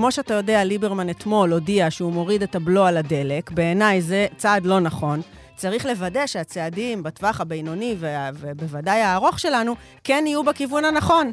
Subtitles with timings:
[0.00, 3.50] כמו שאתה יודע, ליברמן אתמול הודיע שהוא מוריד את הבלו על הדלק.
[3.50, 5.20] בעיניי זה צעד לא נכון.
[5.56, 7.96] צריך לוודא שהצעדים בטווח הבינוני
[8.34, 9.74] ובוודאי הארוך שלנו
[10.04, 11.32] כן יהיו בכיוון הנכון.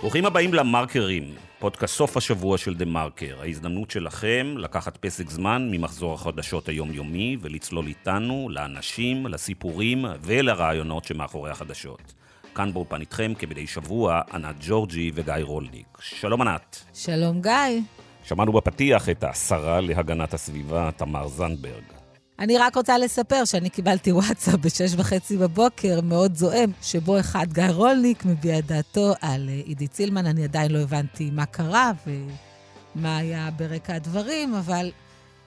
[0.00, 1.24] ברוכים הבאים למרקרים,
[1.64, 3.40] פודקאסט סוף השבוע של דה מרקר.
[3.40, 12.14] ההזדמנות שלכם לקחת פסק זמן ממחזור החדשות היומיומי ולצלול איתנו לאנשים, לסיפורים ולרעיונות שמאחורי החדשות.
[12.54, 15.98] כאן באולפן איתכם כמדי שבוע, ענת ג'ורג'י וגיא רולניק.
[16.00, 16.84] שלום ענת.
[16.94, 17.80] שלום גיא.
[18.24, 21.93] שמענו בפתיח את השרה להגנת הסביבה, תמר זנדברג.
[22.38, 27.64] אני רק רוצה לספר שאני קיבלתי וואטסאפ בשש וחצי בבוקר, מאוד זועם, שבו אחד, גיא
[27.68, 30.26] רולניק, מביע את דעתו על אה, עידית סילמן.
[30.26, 34.90] אני עדיין לא הבנתי מה קרה ומה היה ברקע הדברים, אבל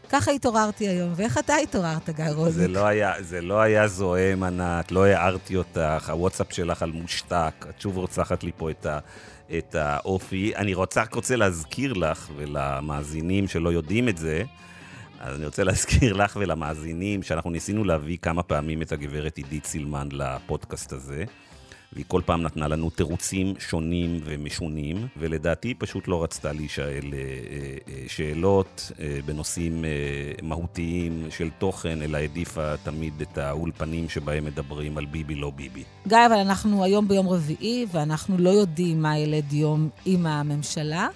[0.09, 1.13] ככה התעוררתי היום.
[1.15, 2.55] ואיך אתה התעוררת, גיא רולניק?
[2.55, 7.65] זה לא היה, זה לא היה זועם, ענת, לא הערתי אותך, הוואטסאפ שלך על מושתק,
[7.69, 8.99] את שוב רוצחת לי פה את ה...
[9.57, 10.55] את האופי.
[10.55, 14.43] אני רוצה, רק רוצה להזכיר לך ולמאזינים שלא יודעים את זה,
[15.19, 20.07] אז אני רוצה להזכיר לך ולמאזינים שאנחנו ניסינו להביא כמה פעמים את הגברת עידית סילמן
[20.11, 21.25] לפודקאסט הזה.
[21.93, 27.19] והיא כל פעם נתנה לנו תירוצים שונים ומשונים, ולדעתי היא פשוט לא רצתה להישאל אה,
[27.87, 29.85] אה, שאלות אה, בנושאים
[30.43, 35.83] מהותיים של תוכן, אלא העדיפה תמיד את האולפנים שבהם מדברים על ביבי לא ביבי.
[36.07, 41.07] גיא, אבל אנחנו היום ביום רביעי, ואנחנו לא יודעים מה ילד יום עם הממשלה.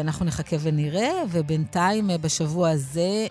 [0.00, 3.26] אנחנו נחכה ונראה, ובינתיים בשבוע הזה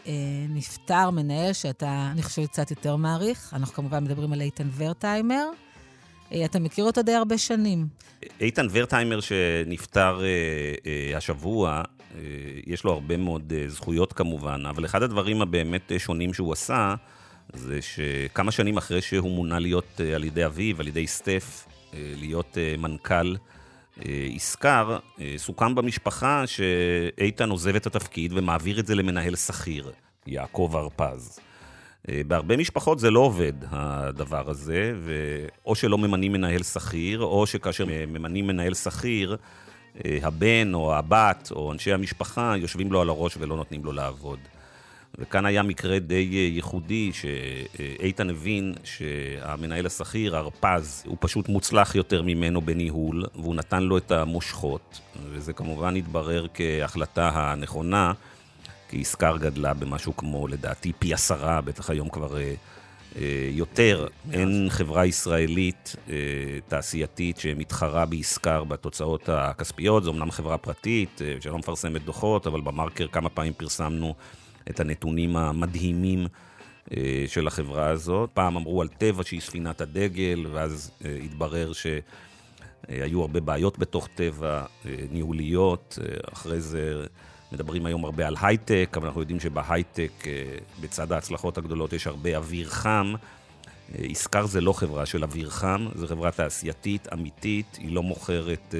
[0.50, 3.54] נפטר מנהל שאתה, אני חושבת, קצת יותר מעריך.
[3.54, 5.46] אנחנו כמובן מדברים על איתן ורטהיימר.
[6.32, 7.88] אה, אתה מכיר אותו די הרבה שנים.
[8.42, 10.28] איתן ורטהיימר שנפטר אה,
[10.86, 11.82] אה, השבוע,
[12.16, 12.20] אה,
[12.68, 16.96] יש לו הרבה מאוד אה, זכויות כמובן, אבל אחד הדברים הבאמת אה, שונים שהוא עשה,
[17.54, 22.14] זה שכמה שנים אחרי שהוא מונה להיות אה, על ידי אביו, על ידי סטף, אה,
[22.16, 23.36] להיות אה, מנכ"ל
[24.06, 29.92] אה, ישקר, אה, סוכם במשפחה שאיתן עוזב את התפקיד ומעביר את זה למנהל שכיר,
[30.28, 31.40] יעקב הרפז.
[32.10, 34.94] אה, בהרבה משפחות זה לא עובד, הדבר הזה,
[35.66, 39.38] או שלא ממנים מנהל שכיר, או שכאשר ממנים מנהל שכיר,
[40.06, 44.40] אה, הבן או הבת או אנשי המשפחה יושבים לו על הראש ולא נותנים לו לעבוד.
[45.20, 52.22] וכאן היה מקרה די אה, ייחודי, שאיתן הבין שהמנהל השכיר, הרפז, הוא פשוט מוצלח יותר
[52.22, 58.14] ממנו בניהול, והוא נתן לו את המושכות, וזה כמובן התברר כהחלטה הנכונה.
[58.90, 62.54] כי ישקר גדלה במשהו כמו, לדעתי, פי עשרה, בטח היום כבר אה,
[63.16, 64.08] אה, יותר.
[64.32, 65.96] אין חברה ישראלית
[66.68, 70.04] תעשייתית שמתחרה בישקר בתוצאות הכספיות.
[70.04, 74.16] זו אמנם חברה פרטית שלא מפרסמת דוחות, אבל במרקר כמה פעמים פרסמנו
[74.70, 76.28] את הנתונים המדהימים.
[76.92, 78.30] אה, של החברה הזאת.
[78.34, 84.66] פעם אמרו על טבע שהיא ספינת הדגל, ואז אה, התברר שהיו הרבה בעיות בתוך טבע,
[84.86, 86.00] אה, ניהוליות.
[86.34, 87.06] אחרי זה
[87.52, 90.12] מדברים היום הרבה על הייטק, אבל אנחנו יודעים שבהייטק,
[90.82, 93.14] בצד ההצלחות הגדולות, יש הרבה אוויר חם.
[94.36, 98.76] אה, זה לא חברה של אוויר חם, זו חברה תעשייתית, אמיתית, היא לא מוכרת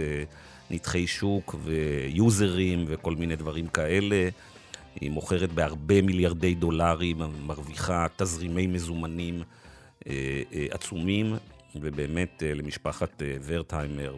[0.72, 4.30] נתחי שוק ויוזרים וכל מיני דברים כאלה.
[5.02, 9.44] היא מוכרת בהרבה מיליארדי דולרים, מרוויחה תזרימי מזומנים
[10.72, 11.36] עצומים,
[11.76, 14.16] ובאמת למשפחת ורטהיימר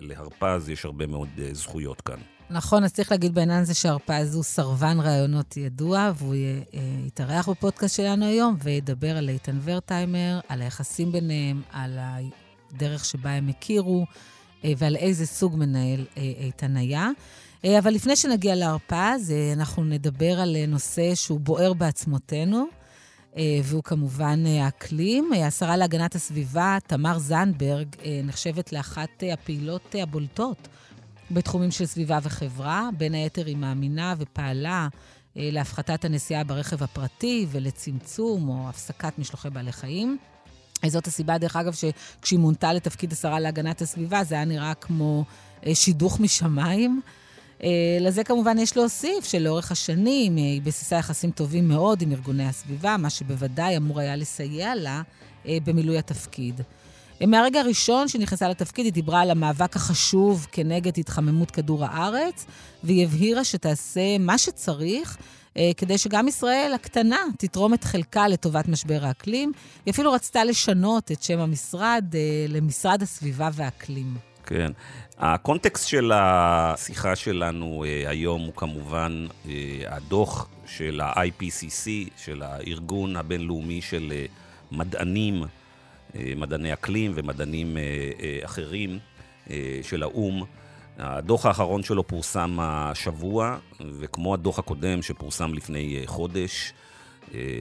[0.00, 2.20] ולהרפז יש הרבה מאוד זכויות כאן.
[2.50, 7.96] נכון, אז צריך להגיד בעניין הזה שהרפז הוא סרבן ראיונות ידוע, והוא אה, יתארח בפודקאסט
[7.96, 14.06] שלנו היום וידבר על איתן ורטהיימר, על היחסים ביניהם, על הדרך שבה הם הכירו
[14.64, 17.08] אה, ועל איזה סוג מנהל אה, איתן היה.
[17.78, 22.66] אבל לפני שנגיע להרפז, אנחנו נדבר על נושא שהוא בוער בעצמותינו,
[23.36, 25.30] והוא כמובן האקלים.
[25.32, 27.86] השרה להגנת הסביבה, תמר זנדברג,
[28.24, 30.68] נחשבת לאחת הפעילות הבולטות.
[31.30, 32.88] בתחומים של סביבה וחברה.
[32.98, 34.88] בין היתר היא מאמינה ופעלה
[35.36, 40.18] אה, להפחתת הנסיעה ברכב הפרטי ולצמצום או הפסקת משלוחי בעלי חיים.
[40.86, 45.24] זאת הסיבה, דרך אגב, שכשהיא מונתה לתפקיד השרה להגנת הסביבה, זה היה נראה כמו
[45.66, 47.00] אה, שידוך משמיים.
[47.64, 47.68] אה,
[48.00, 53.10] לזה כמובן יש להוסיף שלאורך השנים היא ביססה יחסים טובים מאוד עם ארגוני הסביבה, מה
[53.10, 55.02] שבוודאי אמור היה לסייע לה
[55.44, 56.60] במילוי התפקיד.
[57.26, 62.46] מהרגע הראשון שנכנסה לתפקיד היא דיברה על המאבק החשוב כנגד התחממות כדור הארץ,
[62.84, 65.16] והיא הבהירה שתעשה מה שצריך
[65.56, 69.52] אה, כדי שגם ישראל הקטנה תתרום את חלקה לטובת משבר האקלים.
[69.86, 74.16] היא אפילו רצתה לשנות את שם המשרד אה, למשרד הסביבה והאקלים.
[74.46, 74.72] כן.
[75.22, 79.52] הקונטקסט של השיחה שלנו אה, היום הוא כמובן אה,
[79.88, 84.26] הדוח של ה-IPCC, של הארגון הבינלאומי של אה,
[84.72, 85.44] מדענים,
[86.14, 87.76] מדעני אקלים ומדענים
[88.44, 88.98] אחרים
[89.82, 90.42] של האו"ם.
[90.98, 93.56] הדוח האחרון שלו פורסם השבוע,
[93.98, 96.72] וכמו הדוח הקודם שפורסם לפני חודש,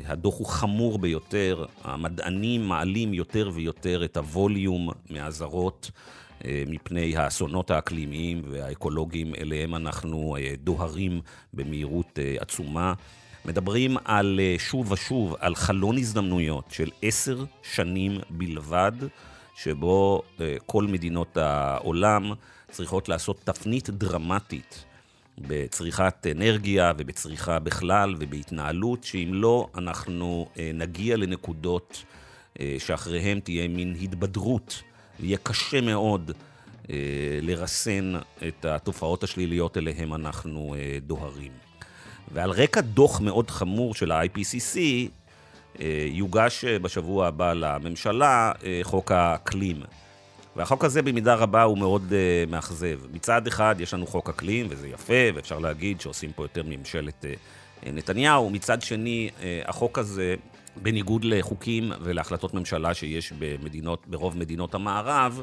[0.06, 1.66] הדוח הוא חמור ביותר.
[1.84, 5.92] המדענים מעלים יותר ויותר את הווליום מהאזהרות.
[6.46, 11.22] אה, מפני האסונות האקלימיים והאקולוגיים אליהם אנחנו אה, דוהרים
[11.54, 12.94] במהירות אה, עצומה.
[13.46, 18.92] מדברים על, שוב ושוב, על חלון הזדמנויות של עשר שנים בלבד,
[19.56, 20.22] שבו
[20.66, 22.32] כל מדינות העולם
[22.72, 24.86] צריכות לעשות תפנית דרמטית
[25.38, 32.04] בצריכת אנרגיה ובצריכה בכלל ובהתנהלות, שאם לא, אנחנו נגיע לנקודות
[32.78, 34.84] שאחריהם תהיה מין התבדרות
[35.20, 36.32] יהיה קשה מאוד
[36.90, 36.96] אה,
[37.42, 38.14] לרסן
[38.48, 41.52] את התופעות השליליות אליהן אנחנו אה, דוהרים.
[42.32, 44.78] ועל רקע דוח מאוד חמור של ה-IPCC,
[45.80, 48.52] אה, יוגש בשבוע הבא לממשלה
[48.84, 49.82] חוק האקלים.
[50.56, 53.00] והחוק הזה במידה רבה הוא מאוד uh, מאכזב.
[53.12, 57.90] מצד אחד יש לנו חוק אקלים, וזה יפה, ואפשר להגיד שעושים פה יותר מממשלת uh,
[57.90, 58.50] נתניהו.
[58.50, 60.36] מצד שני, uh, החוק הזה
[60.78, 65.42] בניגוד לחוקים ולהחלטות ממשלה שיש במדינות, ברוב מדינות המערב,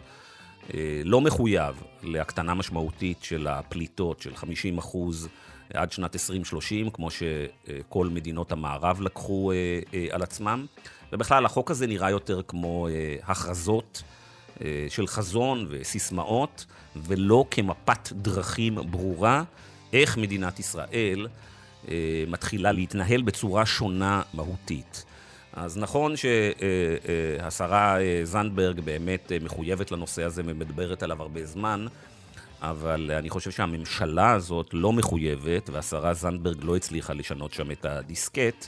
[0.74, 5.28] אה, לא מחויב להקטנה משמעותית של הפליטות של 50 אחוז
[5.74, 10.66] עד שנת 2030, כמו שכל מדינות המערב לקחו אה, אה, על עצמם.
[11.12, 12.88] ובכלל, החוק הזה נראה יותר כמו
[13.22, 14.02] הכרזות
[14.88, 19.42] של חזון וסיסמאות, ולא כמפת דרכים ברורה
[19.92, 21.26] איך מדינת ישראל
[22.28, 25.04] מתחילה להתנהל בצורה שונה מהותית.
[25.56, 31.86] אז נכון שהשרה אה, זנדברג באמת אה, מחויבת לנושא הזה ומדברת עליו הרבה זמן,
[32.62, 38.66] אבל אני חושב שהממשלה הזאת לא מחויבת, והשרה זנדברג לא הצליחה לשנות שם את הדיסקט.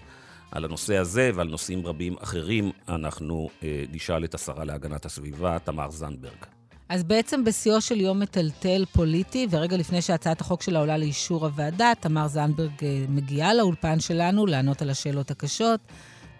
[0.51, 5.91] על הנושא הזה ועל נושאים רבים אחרים, אנחנו אה, נשאל את השרה להגנת הסביבה, תמר
[5.91, 6.45] זנדברג.
[6.89, 11.93] אז בעצם בשיאו של יום מטלטל פוליטי, ורגע לפני שהצעת החוק שלה עולה לאישור הוועדה,
[12.01, 12.71] תמר זנדברג
[13.09, 15.81] מגיעה לאולפן שלנו לענות על השאלות הקשות.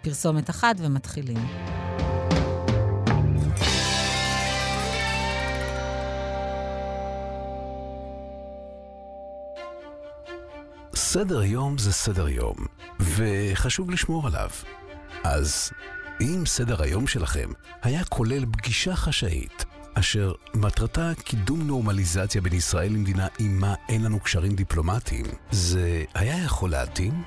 [0.01, 1.37] פרסומת אחת ומתחילים.
[10.95, 12.55] סדר יום זה סדר יום,
[12.99, 14.49] וחשוב לשמור עליו.
[15.23, 15.71] אז
[16.21, 17.49] אם סדר היום שלכם
[17.81, 24.55] היה כולל פגישה חשאית, אשר מטרתה קידום נורמליזציה בין ישראל למדינה עימה אין לנו קשרים
[24.55, 27.23] דיפלומטיים, זה היה יכול להתאים?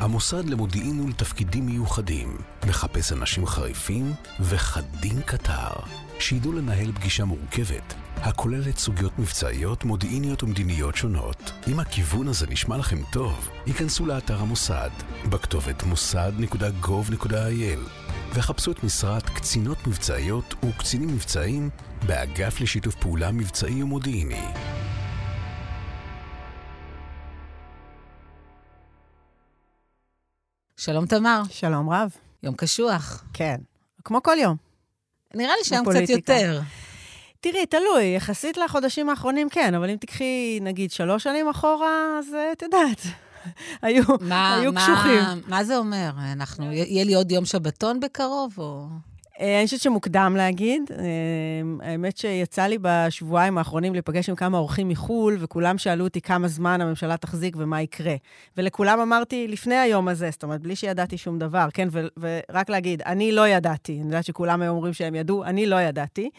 [0.00, 2.36] המוסד למודיעין ולתפקידים מיוחדים
[2.68, 5.70] מחפש אנשים חריפים וחדים קטר,
[6.18, 11.52] שידעו לנהל פגישה מורכבת, הכוללת סוגיות מבצעיות, מודיעיניות ומדיניות שונות.
[11.68, 14.90] אם הכיוון הזה נשמע לכם טוב, היכנסו לאתר המוסד,
[15.28, 17.78] בכתובת מוסד.gov.il,
[18.34, 21.70] וחפשו את משרת קצינות מבצעיות וקצינים מבצעיים
[22.06, 24.46] באגף לשיתוף פעולה מבצעי ומודיעיני.
[30.80, 31.42] שלום, תמר.
[31.50, 32.10] שלום רב.
[32.42, 33.24] יום קשוח.
[33.32, 33.56] כן,
[34.04, 34.56] כמו כל יום.
[35.34, 36.60] נראה לי שהיום קצת יותר.
[37.40, 42.62] תראי, תלוי, יחסית לחודשים האחרונים כן, אבל אם תקחי, נגיד, שלוש שנים אחורה, אז את
[42.62, 43.02] יודעת,
[43.82, 45.42] היו, מה, היו מה, קשוחים.
[45.46, 46.10] מה זה אומר?
[46.32, 48.86] אנחנו, יהיה לי עוד יום שבתון בקרוב, או...
[49.40, 50.82] אה, אני חושבת שמוקדם להגיד.
[50.98, 56.48] אה, האמת שיצא לי בשבועיים האחרונים להיפגש עם כמה אורחים מחו"ל, וכולם שאלו אותי כמה
[56.48, 58.14] זמן הממשלה תחזיק ומה יקרה.
[58.56, 61.88] ולכולם אמרתי לפני היום הזה, זאת אומרת, בלי שידעתי שום דבר, כן?
[62.18, 63.92] ורק להגיד, אני לא ידעתי.
[63.92, 66.30] אני יודעת שכולם היום אומרים שהם ידעו, אני לא ידעתי.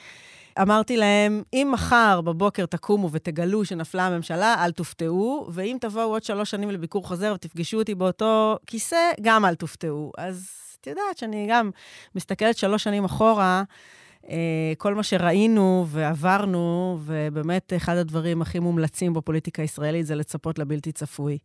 [0.62, 6.52] אמרתי להם, אם מחר בבוקר תקומו ותגלו שנפלה הממשלה, אל תופתעו, ואם תבואו עוד שלוש
[6.52, 10.12] שנים לביקור חוזר ותפגשו אותי באותו כיסא, גם אל תופתעו.
[10.18, 11.70] אז את יודעת שאני גם
[12.16, 13.64] מסתכלת שלוש שנים אחורה,
[14.30, 20.92] אה, כל מה שראינו ועברנו, ובאמת אחד הדברים הכי מומלצים בפוליטיקה הישראלית זה לצפות לבלתי
[20.92, 21.38] צפוי.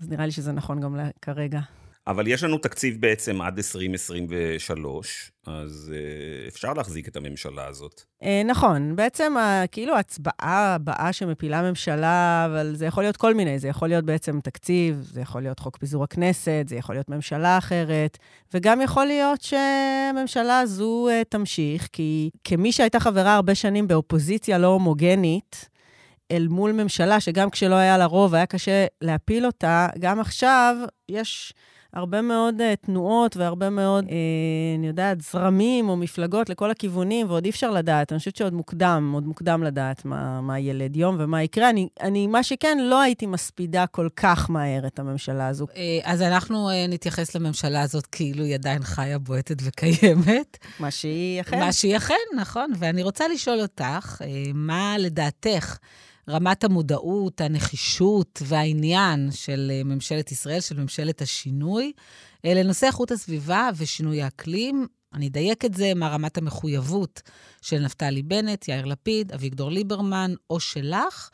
[0.00, 1.60] אז נראה לי שזה נכון גם כרגע.
[2.06, 8.02] אבל יש לנו תקציב בעצם עד 2023, אז uh, אפשר להחזיק את הממשלה הזאת.
[8.22, 13.58] Uh, נכון, בעצם uh, כאילו ההצבעה הבאה שמפילה ממשלה, אבל זה יכול להיות כל מיני,
[13.58, 17.58] זה יכול להיות בעצם תקציב, זה יכול להיות חוק פיזור הכנסת, זה יכול להיות ממשלה
[17.58, 18.18] אחרת,
[18.54, 25.68] וגם יכול להיות שהממשלה הזו תמשיך, כי כמי שהייתה חברה הרבה שנים באופוזיציה לא הומוגנית,
[26.30, 30.76] אל מול ממשלה שגם כשלא היה לה רוב היה קשה להפיל אותה, גם עכשיו
[31.08, 31.52] יש...
[31.94, 34.08] הרבה מאוד uh, תנועות והרבה מאוד, uh,
[34.78, 38.12] אני יודעת, זרמים או מפלגות לכל הכיוונים, ועוד אי אפשר לדעת.
[38.12, 41.70] אני חושבת שעוד מוקדם, עוד מוקדם לדעת מה, מה ילד יום ומה יקרה.
[41.70, 45.66] אני, אני, מה שכן, לא הייתי מספידה כל כך מהר את הממשלה הזו.
[46.04, 50.58] אז אנחנו נתייחס לממשלה הזאת כאילו היא עדיין חיה, בועטת וקיימת.
[50.80, 51.58] מה שהיא אכן.
[51.58, 52.72] מה שהיא אכן, נכון.
[52.78, 54.22] ואני רוצה לשאול אותך,
[54.54, 55.76] מה לדעתך...
[56.28, 61.92] רמת המודעות, הנחישות והעניין של אה, ממשלת ישראל, של ממשלת השינוי,
[62.44, 64.86] אה, לנושא איכות הסביבה ושינוי האקלים.
[65.14, 67.22] אני אדייק את זה, מה רמת המחויבות
[67.62, 71.30] של נפתלי בנט, יאיר לפיד, אביגדור ליברמן או שלך,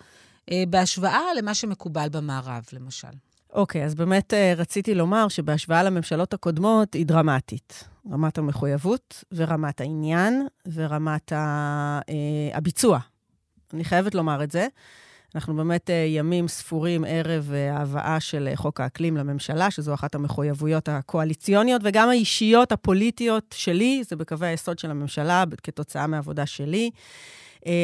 [0.50, 3.08] אה, בהשוואה למה שמקובל במערב, למשל.
[3.52, 7.84] אוקיי, okay, אז באמת רציתי לומר שבהשוואה לממשלות הקודמות היא דרמטית.
[8.12, 11.32] רמת המחויבות ורמת העניין ורמת
[12.54, 12.98] הביצוע
[13.74, 14.66] אני חייבת לומר את זה.
[15.34, 20.14] אנחנו באמת אה, ימים ספורים ערב אה, ההבאה של אה, חוק האקלים לממשלה, שזו אחת
[20.14, 26.90] המחויבויות הקואליציוניות וגם האישיות, הפוליטיות שלי, זה בקווי היסוד של הממשלה, כתוצאה מעבודה שלי.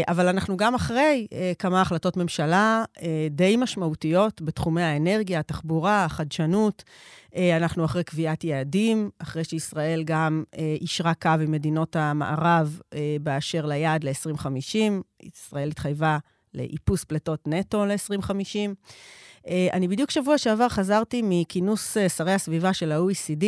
[0.09, 1.27] אבל אנחנו גם אחרי
[1.59, 2.85] כמה החלטות ממשלה
[3.31, 6.85] די משמעותיות בתחומי האנרגיה, התחבורה, החדשנות.
[7.37, 10.45] אנחנו אחרי קביעת יעדים, אחרי שישראל גם
[10.81, 12.81] אישרה קו עם מדינות המערב
[13.21, 14.79] באשר ליעד ל-2050.
[15.23, 16.19] ישראל התחייבה
[16.55, 18.57] לאיפוס פליטות נטו ל-2050.
[19.73, 23.45] אני בדיוק שבוע שעבר חזרתי מכינוס שרי הסביבה של ה-OECD,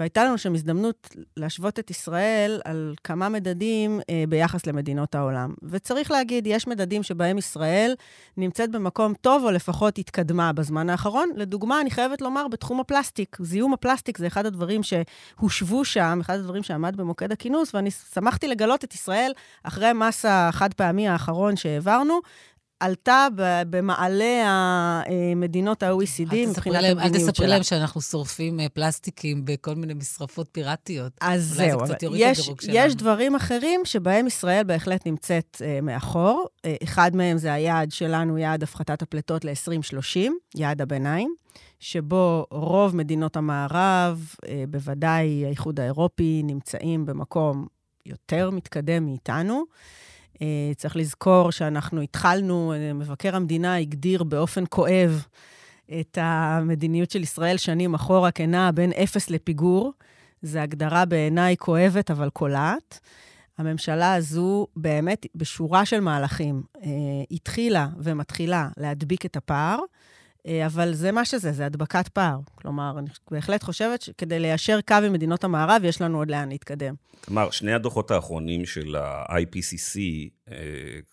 [0.00, 5.54] והייתה לנו שם הזדמנות להשוות את ישראל על כמה מדדים אה, ביחס למדינות העולם.
[5.62, 7.94] וצריך להגיד, יש מדדים שבהם ישראל
[8.36, 11.30] נמצאת במקום טוב, או לפחות התקדמה בזמן האחרון.
[11.36, 13.36] לדוגמה, אני חייבת לומר, בתחום הפלסטיק.
[13.40, 18.84] זיהום הפלסטיק זה אחד הדברים שהושוו שם, אחד הדברים שעמד במוקד הכינוס, ואני שמחתי לגלות
[18.84, 22.20] את ישראל אחרי מס החד-פעמי האחרון שהעברנו,
[22.80, 23.26] עלתה
[23.70, 27.02] במעלה המדינות ה-OECD מבחינת המדיניות שלה.
[27.02, 31.12] אל תספרי להם שאנחנו שורפים אה, פלסטיקים בכל מיני משרפות פיראטיות.
[31.20, 36.46] אז זהו, זה יש, יש דברים אחרים שבהם ישראל בהחלט נמצאת uh, מאחור.
[36.56, 41.34] Uh, אחד מהם זה היעד שלנו, יעד הפחתת הפליטות ל-2030, יעד הביניים.
[41.82, 44.34] שבו רוב מדינות המערב,
[44.68, 47.66] בוודאי האיחוד האירופי, נמצאים במקום
[48.06, 49.64] יותר מתקדם מאיתנו.
[50.42, 55.26] אה, צריך לזכור שאנחנו התחלנו, אה, מבקר המדינה הגדיר באופן כואב
[56.00, 59.92] את המדיניות של ישראל שנים אחורה כנעה בין אפס לפיגור.
[60.42, 63.00] זו הגדרה בעיניי כואבת, אבל קולעת.
[63.58, 66.90] הממשלה הזו באמת, בשורה של מהלכים, אה,
[67.30, 69.78] התחילה ומתחילה להדביק את הפער.
[70.46, 72.38] אה, אבל זה מה שזה, זה הדבקת פער.
[72.54, 76.94] כלומר, אני בהחלט חושבת שכדי ליישר קו עם מדינות המערב, יש לנו עוד לאן להתקדם.
[77.24, 79.98] כלומר, שני הדוחות האחרונים של ה-IPCC,
[80.50, 80.56] אה,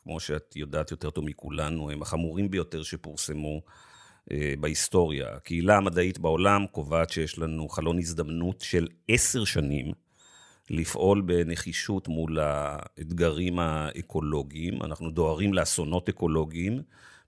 [0.04, 3.62] כמו שאת יודעת יותר טוב מכולנו, הם החמורים ביותר שפורסמו
[4.32, 5.28] אה, בהיסטוריה.
[5.36, 9.92] הקהילה המדעית בעולם קובעת שיש לנו חלון הזדמנות של עשר שנים
[10.70, 14.84] לפעול בנחישות מול האתגרים האקולוגיים.
[14.84, 16.82] אנחנו דוהרים לאסונות אקולוגיים.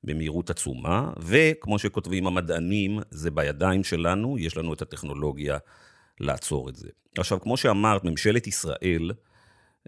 [0.04, 5.58] במהירות עצומה, וכמו שכותבים המדענים, זה בידיים שלנו, יש לנו את הטכנולוגיה
[6.20, 6.90] לעצור את זה.
[7.18, 9.12] עכשיו, כמו שאמרת, ממשלת ישראל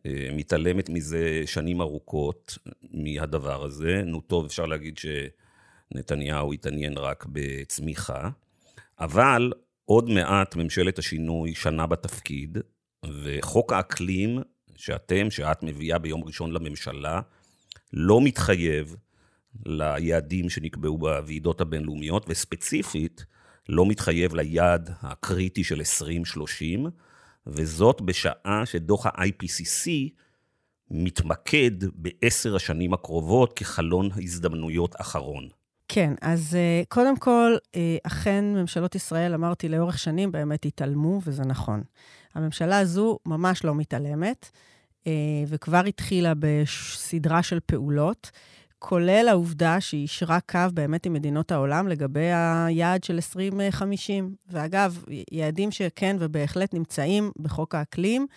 [0.05, 2.57] אה, מתעלמת מזה שנים ארוכות
[2.91, 4.01] מהדבר הזה.
[4.05, 4.99] נו טוב, אפשר להגיד
[5.93, 8.29] שנתניהו התעניין רק בצמיחה,
[8.99, 9.51] אבל
[9.85, 12.57] עוד מעט ממשלת השינוי שנה בתפקיד,
[13.23, 14.39] וחוק האקלים
[14.75, 17.21] שאתם, שאת מביאה ביום ראשון לממשלה,
[17.93, 18.95] לא מתחייב
[19.65, 23.25] ליעדים שנקבעו בוועידות הבינלאומיות, וספציפית
[23.69, 26.87] לא מתחייב ליעד הקריטי של 2030,
[27.47, 29.89] וזאת בשעה שדוח ה-IPCC
[30.91, 35.47] מתמקד בעשר השנים הקרובות כחלון הזדמנויות אחרון.
[35.87, 41.43] כן, אז uh, קודם כל, uh, אכן ממשלות ישראל, אמרתי, לאורך שנים באמת התעלמו, וזה
[41.43, 41.83] נכון.
[42.33, 44.49] הממשלה הזו ממש לא מתעלמת,
[45.03, 45.07] uh,
[45.47, 48.31] וכבר התחילה בסדרה של פעולות.
[48.83, 54.35] כולל העובדה שהיא אישרה קו באמת עם מדינות העולם לגבי היעד של 2050.
[54.49, 58.27] ואגב, יעדים שכן ובהחלט נמצאים בחוק האקלים,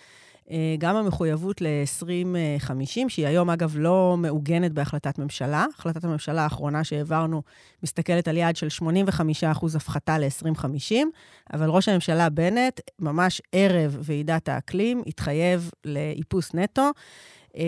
[0.51, 5.65] אה, גם המחויבות ל-2050, שהיא היום, אגב, לא מעוגנת בהחלטת ממשלה.
[5.75, 7.41] החלטת הממשלה האחרונה שהעברנו
[7.83, 10.95] מסתכלת על יעד של 85% הפחתה ל-2050,
[11.53, 16.91] אבל ראש הממשלה בנט, ממש ערב ועידת האקלים, התחייב לאיפוס נטו.
[17.57, 17.63] אה,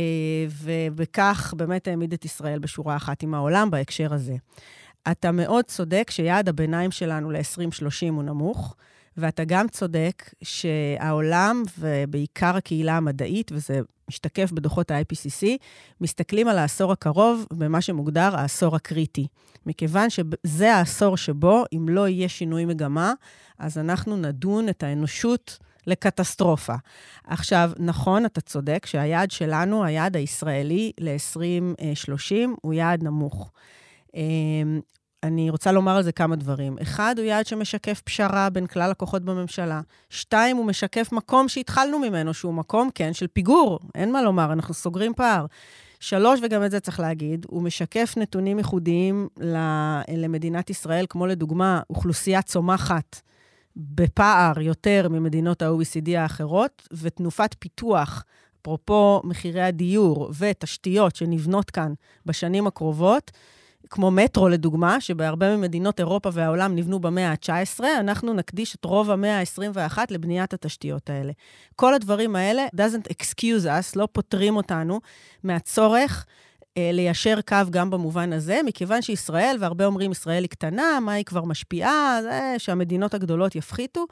[0.63, 4.35] ובכך באמת העמיד את ישראל בשורה אחת עם העולם בהקשר הזה.
[5.11, 8.75] אתה מאוד צודק שיעד הביניים שלנו ל-2030 הוא נמוך,
[9.17, 13.79] ואתה גם צודק שהעולם, ובעיקר הקהילה המדעית, וזה
[14.09, 15.47] משתקף בדוחות ה-IPCC,
[16.01, 19.27] מסתכלים על העשור הקרוב במה שמוגדר העשור הקריטי.
[19.65, 23.13] מכיוון שזה העשור שבו, אם לא יהיה שינוי מגמה,
[23.59, 26.75] אז אנחנו נדון את האנושות לקטסטרופה.
[27.23, 33.51] עכשיו, נכון, אתה צודק שהיעד שלנו, היעד הישראלי ל-2030, הוא יעד נמוך.
[34.15, 34.79] אמ,
[35.23, 36.75] אני רוצה לומר על זה כמה דברים.
[36.81, 39.81] אחד, הוא יעד שמשקף פשרה בין כלל הכוחות בממשלה.
[40.09, 43.79] שתיים, הוא משקף מקום שהתחלנו ממנו, שהוא מקום, כן, של פיגור.
[43.95, 45.45] אין מה לומר, אנחנו סוגרים פער.
[45.99, 49.27] שלוש, וגם את זה צריך להגיד, הוא משקף נתונים ייחודיים
[50.17, 53.21] למדינת ישראל, כמו לדוגמה, אוכלוסייה צומחת
[53.77, 58.23] בפער יותר ממדינות ה-OECD האחרות, ותנופת פיתוח,
[58.61, 61.93] אפרופו מחירי הדיור ותשתיות שנבנות כאן
[62.25, 63.31] בשנים הקרובות,
[63.89, 69.39] כמו מטרו לדוגמה, שבהרבה ממדינות אירופה והעולם נבנו במאה ה-19, אנחנו נקדיש את רוב המאה
[69.39, 71.31] ה-21 לבניית התשתיות האלה.
[71.75, 74.99] כל הדברים האלה doesn't excuse us, לא פוטרים אותנו
[75.43, 76.25] מהצורך
[76.77, 81.43] ליישר קו גם במובן הזה, מכיוון שישראל, והרבה אומרים ישראל היא קטנה, מה היא כבר
[81.43, 84.05] משפיעה, זה שהמדינות הגדולות יפחיתו.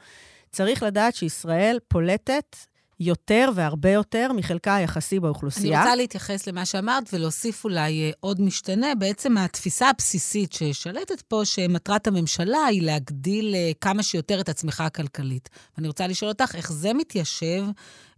[0.52, 2.56] צריך לדעת שישראל פולטת
[3.00, 5.78] יותר והרבה יותר מחלקה היחסי באוכלוסייה.
[5.78, 8.94] אני רוצה להתייחס למה שאמרת ולהוסיף אולי אה, עוד משתנה.
[8.94, 15.48] בעצם התפיסה הבסיסית ששלטת פה, שמטרת הממשלה היא להגדיל אה, כמה שיותר את הצמיחה הכלכלית.
[15.76, 17.64] ואני רוצה לשאול אותך, איך זה מתיישב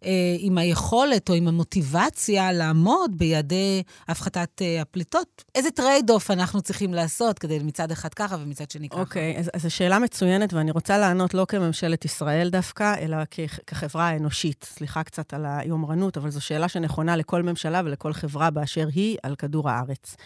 [0.05, 5.45] אה, עם היכולת או עם המוטיבציה לעמוד ביעדי הפחתת אה, הפליטות?
[5.55, 9.01] איזה trade-off אנחנו צריכים לעשות כדי מצד אחד ככה ומצד שני ככה?
[9.01, 13.17] אוקיי, okay, אז, אז זו שאלה מצוינת, ואני רוצה לענות לא כממשלת ישראל דווקא, אלא
[13.31, 14.68] כ, כחברה האנושית.
[14.69, 19.37] סליחה קצת על היומרנות, אבל זו שאלה שנכונה לכל ממשלה ולכל חברה באשר היא על
[19.37, 20.17] כדור הארץ.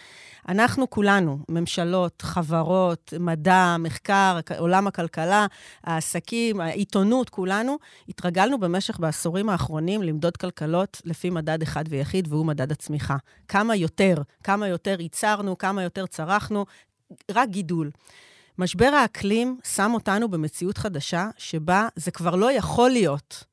[0.49, 5.45] אנחנו כולנו, ממשלות, חברות, מדע, מחקר, עולם הכלכלה,
[5.83, 7.77] העסקים, העיתונות, כולנו,
[8.09, 13.15] התרגלנו במשך בעשורים האחרונים למדוד כלכלות לפי מדד אחד ויחיד, והוא מדד הצמיחה.
[13.47, 16.65] כמה יותר, כמה יותר ייצרנו, כמה יותר צרכנו,
[17.31, 17.91] רק גידול.
[18.57, 23.43] משבר האקלים שם אותנו במציאות חדשה, שבה זה כבר לא יכול להיות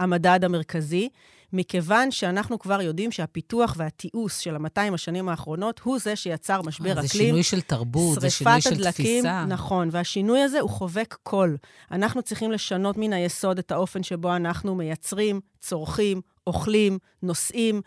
[0.00, 1.08] המדד המרכזי,
[1.52, 6.92] מכיוון שאנחנו כבר יודעים שהפיתוח והתיעוש של ה-200 השנים האחרונות הוא זה שיצר משבר אה,
[6.92, 7.06] אקלים.
[7.06, 9.44] זה שינוי של תרבות, זה שינוי של הדלקים, תפיסה.
[9.44, 11.56] נכון, והשינוי הזה הוא חובק קול.
[11.90, 17.80] אנחנו צריכים לשנות מן היסוד את האופן שבו אנחנו מייצרים, צורכים, אוכלים, נוסעים,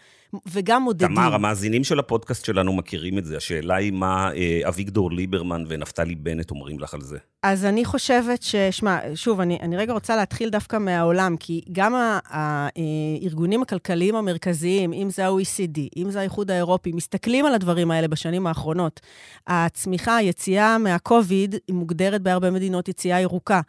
[0.51, 1.07] וגם מודדים.
[1.07, 3.37] תמר, המאזינים של הפודקאסט שלנו מכירים את זה.
[3.37, 7.17] השאלה היא מה אה, אביגדור ליברמן ונפתלי בנט אומרים לך על זה.
[7.43, 8.55] אז אני חושבת ש...
[8.55, 11.93] שמע, שוב, אני, אני רגע רוצה להתחיל דווקא מהעולם, כי גם
[12.27, 18.47] הארגונים הכלכליים המרכזיים, אם זה ה-OECD, אם זה האיחוד האירופי, מסתכלים על הדברים האלה בשנים
[18.47, 18.99] האחרונות.
[19.47, 23.61] הצמיחה, היציאה מה-COVID, היא מוגדרת בהרבה מדינות יציאה ירוקה.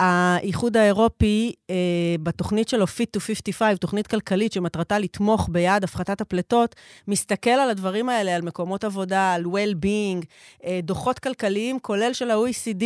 [0.00, 1.74] האיחוד האירופי, אה,
[2.22, 6.76] בתוכנית שלו, Fit to 55, תוכנית כלכלית שמטרתה לתמוך ביעד הפחתת הפליטות,
[7.08, 10.24] מסתכל על הדברים האלה, על מקומות עבודה, על well-being,
[10.64, 12.84] אה, דוחות כלכליים, כולל של ה-OECD,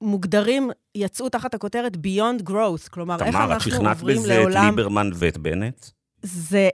[0.00, 4.52] מוגדרים, יצאו תחת הכותרת Beyond Growth, כלומר, איך אנחנו עוברים לעולם...
[4.52, 5.86] תמר, את שכנעת בזה את ליברמן ואת בנט?
[6.22, 6.68] זה,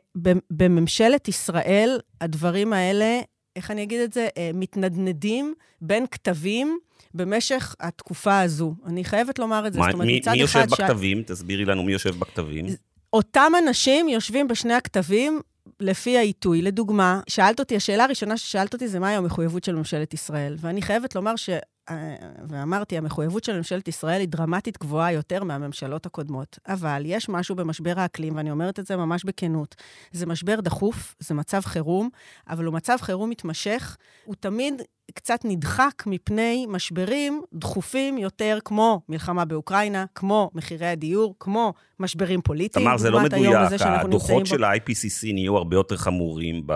[0.51, 3.21] בממשלת ישראל, הדברים האלה,
[3.57, 6.79] איך אני אגיד את זה, אה, מתנדנדים בין כתבים.
[7.15, 8.75] במשך התקופה הזו.
[8.87, 9.79] אני חייבת לומר את זה.
[9.79, 11.23] מה, זאת אומרת, מי, מי יושב בכתבים?
[11.23, 11.25] ש...
[11.31, 12.67] תסבירי לנו מי יושב בכתבים.
[13.13, 15.41] אותם אנשים יושבים בשני הכתבים
[15.81, 16.63] לפי העיתוי.
[16.63, 20.57] לדוגמה, שאלת אותי, השאלה הראשונה ששאלת אותי זה מהי המחויבות של ממשלת ישראל.
[20.61, 21.51] ואני חייבת לומר ש...
[21.91, 22.15] אה,
[22.49, 26.59] ואמרתי, המחויבות של ממשלת ישראל היא דרמטית גבוהה יותר מהממשלות הקודמות.
[26.69, 29.75] אבל יש משהו במשבר האקלים, ואני אומרת את זה ממש בכנות.
[30.13, 32.09] זה משבר דחוף, זה מצב חירום,
[32.49, 33.97] אבל הוא מצב חירום מתמשך.
[34.25, 34.83] הוא תמיד
[35.15, 42.87] קצת נדחק מפני משברים דחופים יותר, כמו מלחמה באוקראינה, כמו מחירי הדיור, כמו משברים פוליטיים.
[42.87, 43.57] תמר, זה לא מדויק.
[43.81, 46.67] הדוחות של ה-IPCC נהיו הרבה יותר חמורים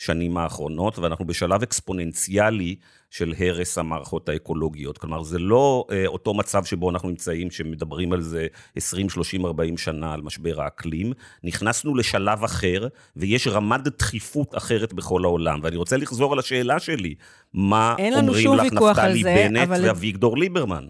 [0.00, 2.76] בשנים האחרונות, ואנחנו בשלב אקספוננציאלי
[3.10, 4.98] של הרס המערכות האקולוגיות.
[4.98, 9.78] כלומר, זה לא אה, אותו מצב שבו אנחנו נמצאים, שמדברים על זה 20, 30, 40
[9.78, 11.12] שנה, על משבר האקלים.
[11.44, 15.60] נכנסנו לשלב אחר, ויש רמת דחיפות אחרת בכל העולם.
[15.62, 17.14] ואני רוצה לחזור על השאלה שלי,
[17.54, 19.84] מה אומרים לך נפתלי בנט אבל...
[19.84, 20.86] ואביגדור ליברמן?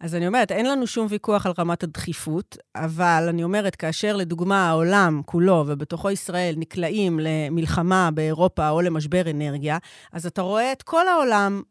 [0.00, 4.68] אז אני אומרת, אין לנו שום ויכוח על רמת הדחיפות, אבל אני אומרת, כאשר לדוגמה
[4.68, 9.78] העולם כולו, ובתוכו ישראל, נקלעים למלחמה באירופה או למשבר אנרגיה,
[10.12, 11.62] אז אתה רואה את כל העולם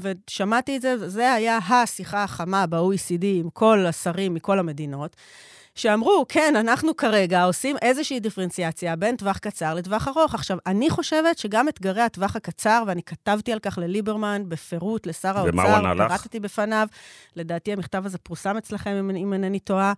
[0.00, 5.16] ושמעתי את זה, זה היה השיחה החמה ב-OECD עם כל השרים מכל המדינות,
[5.74, 10.34] שאמרו, כן, אנחנו כרגע עושים איזושהי דיפרנציאציה בין טווח קצר לטווח ארוך.
[10.34, 15.50] עכשיו, אני חושבת שגם אתגרי הטווח הקצר, ואני כתבתי על כך לליברמן בפירוט לשר האוצר,
[15.52, 16.08] ומה הוא ענה לך?
[16.12, 16.88] פירטתי בפניו,
[17.36, 19.92] לדעתי המכתב הזה פורסם אצלכם, אם, אם אינני טועה,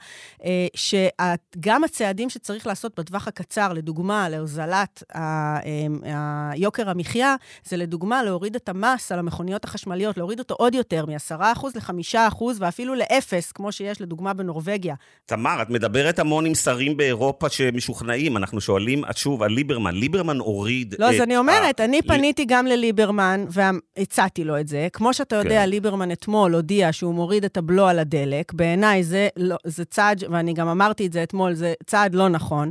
[0.45, 7.35] אה, שגם הצעדים שצריך לעשות בטווח הקצר, לדוגמה, להוזלת ה- אה, יוקר המחיה,
[7.65, 12.95] זה לדוגמה להוריד את המס על המכוניות החשמליות, להוריד אותו עוד יותר, מ-10% ל-5% ואפילו
[12.95, 14.95] ל-0, כמו שיש לדוגמה בנורבגיה.
[15.27, 18.37] תמר, את מדברת המון עם שרים באירופה שמשוכנעים.
[18.37, 19.95] אנחנו שואלים, את שוב, על ליברמן.
[19.95, 21.15] ליברמן הוריד לא, את...
[21.15, 24.89] אז אני אומרת, ה- אני ל- פניתי גם לליברמן והצעתי לו את זה.
[24.93, 25.69] כמו שאתה יודע, כן.
[25.71, 28.53] ליברמן אתמול הודיע שהוא מוריד את הבלו על הדלק.
[28.53, 32.71] בעיניי זה, לא, זה צעד, ואני גם אמרתי את זה אתמול, זה צעד לא נכון.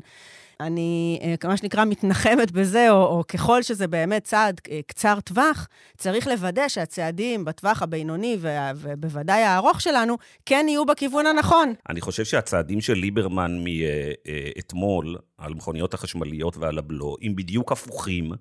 [0.60, 5.68] אני, אה, מה שנקרא, מתנחמת בזה, או, או ככל שזה באמת צעד אה, קצר טווח,
[5.98, 11.74] צריך לוודא שהצעדים בטווח הבינוני וה- ובוודאי הארוך שלנו, כן יהיו בכיוון הנכון.
[11.90, 18.32] אני חושב שהצעדים של ליברמן מאתמול, על מכוניות החשמליות ועל הבלו, הם בדיוק הפוכים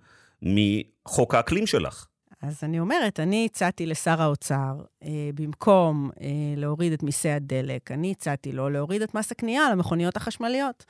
[0.43, 2.07] מחוק האקלים שלך.
[2.43, 4.73] אז אני אומרת, אני הצעתי לשר האוצר,
[5.05, 9.73] אה, במקום אה, להוריד את מיסי הדלק, אני הצעתי לו להוריד את מס הקנייה על
[9.73, 10.85] המכוניות החשמליות.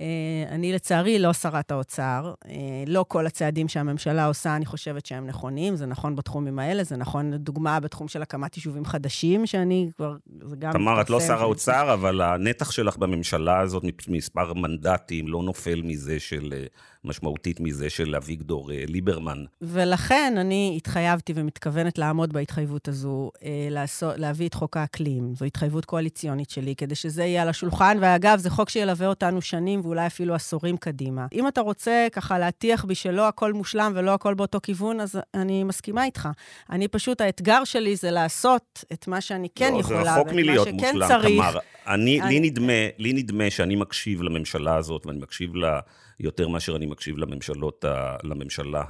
[0.00, 2.34] אה, אני לצערי לא שרת האוצר.
[2.48, 2.52] אה,
[2.86, 5.76] לא כל הצעדים שהממשלה עושה, אני חושבת שהם נכונים.
[5.76, 10.56] זה נכון בתחומים האלה, זה נכון, לדוגמה, בתחום של הקמת יישובים חדשים, שאני כבר, זה
[10.56, 10.72] גם...
[10.72, 11.20] תמר, את לא.
[11.20, 16.66] שר האוצר, אבל הנתח שלך בממשלה הזאת, מספר מנדטים, לא נופל מזה של, אה,
[17.04, 19.44] משמעותית מזה של אביגדור אה, ליברמן.
[19.62, 25.34] ולכן אני התחייבתי ומתכוונת לעמוד בהתחייבות הזו, אה, לעשות, להביא את חוק האקלים.
[25.34, 27.98] זו התחייבות קואליציונית שלי, כדי שזה יהיה על השולחן.
[28.00, 31.26] ואגב, זה חוק שילווה אותנו שנים ואולי אפילו עשורים קדימה.
[31.32, 35.64] אם אתה רוצה ככה להטיח בי שלא הכל מושלם ולא הכל באותו כיוון, אז אני
[35.64, 36.28] מסכימה איתך.
[36.70, 40.34] אני פשוט, האתגר שלי זה לעשות את מה שאני כן לא, יכולה, זה רחוק ואת
[40.34, 41.42] מה מלהיות שכן מושלם, צריך.
[41.86, 45.80] אני, אני- לי, נדמה, לי נדמה שאני מקשיב לממשלה הזאת, ואני מקשיב לה
[46.22, 47.84] יותר מאשר אני מקשיב לממשלות,
[48.22, 48.82] לממשלה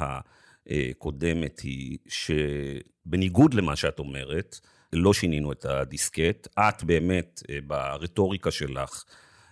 [0.67, 4.61] הקודמת, היא שבניגוד למה שאת אומרת,
[4.93, 6.49] לא שינינו את הדיסקט.
[6.59, 9.05] את באמת, אה, ברטוריקה שלך,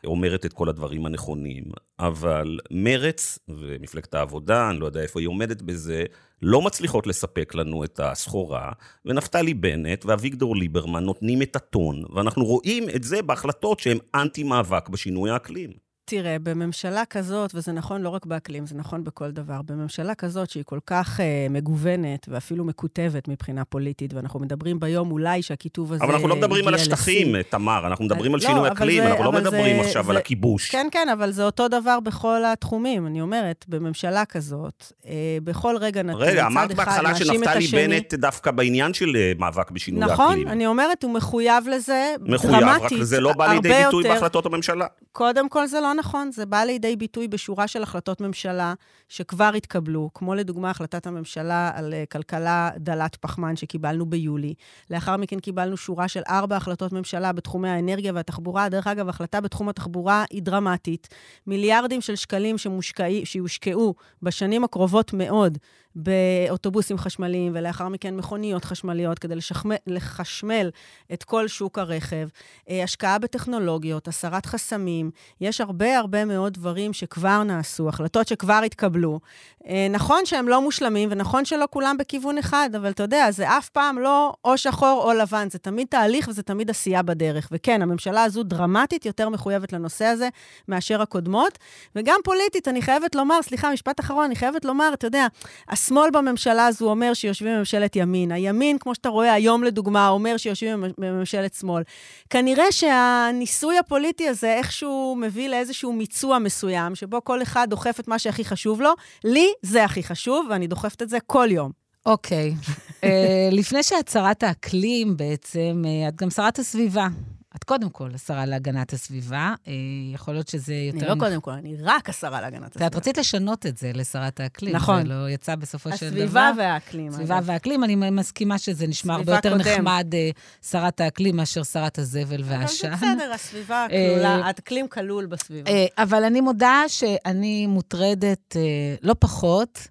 [0.04, 1.64] אומרת את כל הדברים הנכונים,
[1.98, 6.04] אבל מרץ ומפלגת העבודה, אני לא יודע איפה היא עומדת בזה,
[6.42, 8.72] לא מצליחות לספק לנו את הסחורה,
[9.04, 15.30] ונפתלי בנט ואביגדור ליברמן נותנים את הטון, ואנחנו רואים את זה בהחלטות שהן אנטי-מאבק בשינוי
[15.30, 15.89] האקלים.
[16.10, 20.64] תראה, בממשלה כזאת, וזה נכון לא רק באקלים, זה נכון בכל דבר, בממשלה כזאת שהיא
[20.66, 26.12] כל כך אה, מגוונת ואפילו מקוטבת מבחינה פוליטית, ואנחנו מדברים ביום אולי שהכיתוב הזה אבל
[26.14, 27.42] אנחנו לא מדברים על השטחים, לשיא.
[27.50, 30.10] תמר, אנחנו מדברים על לא, שינוי אבל אקלים, זה- אנחנו לא מדברים זה- עכשיו זה-
[30.10, 30.70] על הכיבוש.
[30.70, 33.06] כן, כן, אבל זה אותו דבר בכל התחומים.
[33.06, 35.12] אני אומרת, בממשלה כזאת, אה,
[35.44, 37.66] בכל רגע נתון, רגע, אמרת בהתחלה שנפתלי.
[37.72, 40.48] בנט דווקא בעניין של אה, מאבק בשינוי נכון, האקלים.
[40.48, 44.14] אני אומרת, הוא מחויב לזה מחויב, רק דרמטית, זה לא בא לידי ביטוי יותר.
[44.14, 44.86] בהחלטות הממשלה.
[45.12, 48.74] קודם כל זה לא נכון, זה בא לידי ביטוי בשורה של החלטות ממשלה
[49.08, 54.54] שכבר התקבלו, כמו לדוגמה החלטת הממשלה על אה, כלכלה דלת פחמן שקיבלנו ביולי.
[54.90, 58.68] לאחר מכן קיבלנו שורה של ארבע החלטות ממשלה בתחומי האנרגיה והתחבורה.
[58.68, 61.08] דרך אגב, החלטה בתחום התחבורה היא דרמטית.
[61.46, 65.58] מיליארדים של שקלים שמושקעי, שיושקעו בשנים הקרובות מאוד
[65.94, 70.70] באוטובוסים חשמליים, ולאחר מכן מכוניות חשמליות, כדי לשחמל, לחשמל
[71.12, 72.28] את כל שוק הרכב.
[72.70, 75.10] אה, השקעה בטכנולוגיות, הסרת חסמים.
[75.40, 79.20] יש הרבה הרבה מאוד דברים שכבר נעשו, החלטות שכבר התקבלו.
[79.66, 83.68] אה, נכון שהם לא מושלמים, ונכון שלא כולם בכיוון אחד, אבל אתה יודע, זה אף
[83.68, 87.48] פעם לא או שחור או לבן, זה תמיד תהליך וזה תמיד עשייה בדרך.
[87.52, 90.28] וכן, הממשלה הזו דרמטית יותר מחויבת לנושא הזה
[90.68, 91.58] מאשר הקודמות,
[91.96, 95.26] וגם פוליטית, אני חייבת לומר, סליחה, משפט אחרון, אני חייבת לומר, אתה יודע,
[95.68, 98.32] השמאל בממשלה הזו אומר שיושבים בממשלת ימין.
[98.32, 101.82] הימין, כמו שאתה רואה היום לדוגמה, אומר שיושבים בממשלת שמאל.
[102.30, 108.18] כנראה שהניסוי הפוליטי הזה איכשהו מביא לאיזשהו מיצוע מסוים, שבו כל אחד דוחף את מה
[108.18, 108.90] שהכי חשוב לו.
[109.24, 111.70] לי זה הכי חשוב, ואני דוחפת את זה כל יום.
[112.06, 112.54] אוקיי.
[113.04, 117.08] אה, לפני שאת שרת האקלים בעצם, אה, את גם שרת הסביבה.
[117.56, 119.54] את קודם כל השרה להגנת הסביבה.
[119.68, 119.72] אה,
[120.14, 120.98] יכול להיות שזה יותר...
[120.98, 122.86] אני לא קודם כל, אני רק השרה להגנת הסביבה.
[122.86, 124.76] את רצית לשנות את זה לשרת האקלים.
[124.76, 125.02] נכון.
[125.02, 126.22] זה לא יצא בסופו של דבר.
[126.22, 127.12] הסביבה והאקלים.
[127.12, 127.48] סביבה אגב.
[127.48, 129.60] והאקלים, אני מסכימה שזה נשמע הרבה יותר קודם.
[129.60, 130.30] נחמד, אה,
[130.70, 132.92] שרת האקלים, מאשר שרת הזבל והעשן.
[132.92, 135.70] אבל זה בסדר, הסביבה אה, כלולה, האקלים כלול בסביבה.
[135.98, 138.56] אבל אני מודה שאני מוטרדת
[139.02, 139.88] לא פחות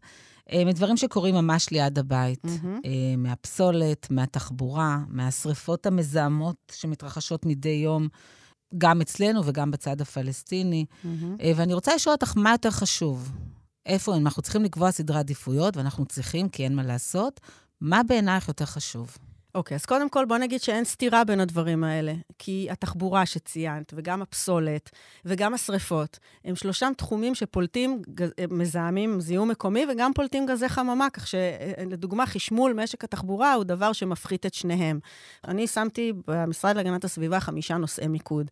[0.65, 2.45] מדברים שקורים ממש ליד הבית.
[2.85, 8.07] אה, מהפסולת, מהתחבורה, מהשריפות המזהמות שמתרחשות מדי יום,
[8.77, 10.85] גם אצלנו וגם בצד הפלסטיני.
[11.41, 13.31] אה, ואני רוצה לשאול אותך, מה יותר חשוב?
[13.85, 17.39] איפה, אנחנו צריכים לקבוע סדרי עדיפויות, ואנחנו צריכים, כי אין מה לעשות,
[17.81, 19.17] מה בעינייך יותר חשוב?
[19.55, 22.13] אוקיי, אז קודם כל בוא נגיד שאין סתירה בין הדברים האלה.
[22.39, 24.89] כי התחבורה שציינת, וגם הפסולת,
[25.25, 28.01] וגם השריפות, הם שלושם תחומים שפולטים,
[28.51, 34.45] מזהמים זיהום מקומי, וגם פולטים גזי חממה, כך שלדוגמה, חשמול משק התחבורה הוא דבר שמפחית
[34.45, 34.99] את שניהם.
[35.47, 38.51] אני שמתי במשרד להגנת הסביבה חמישה נושאי מיקוד.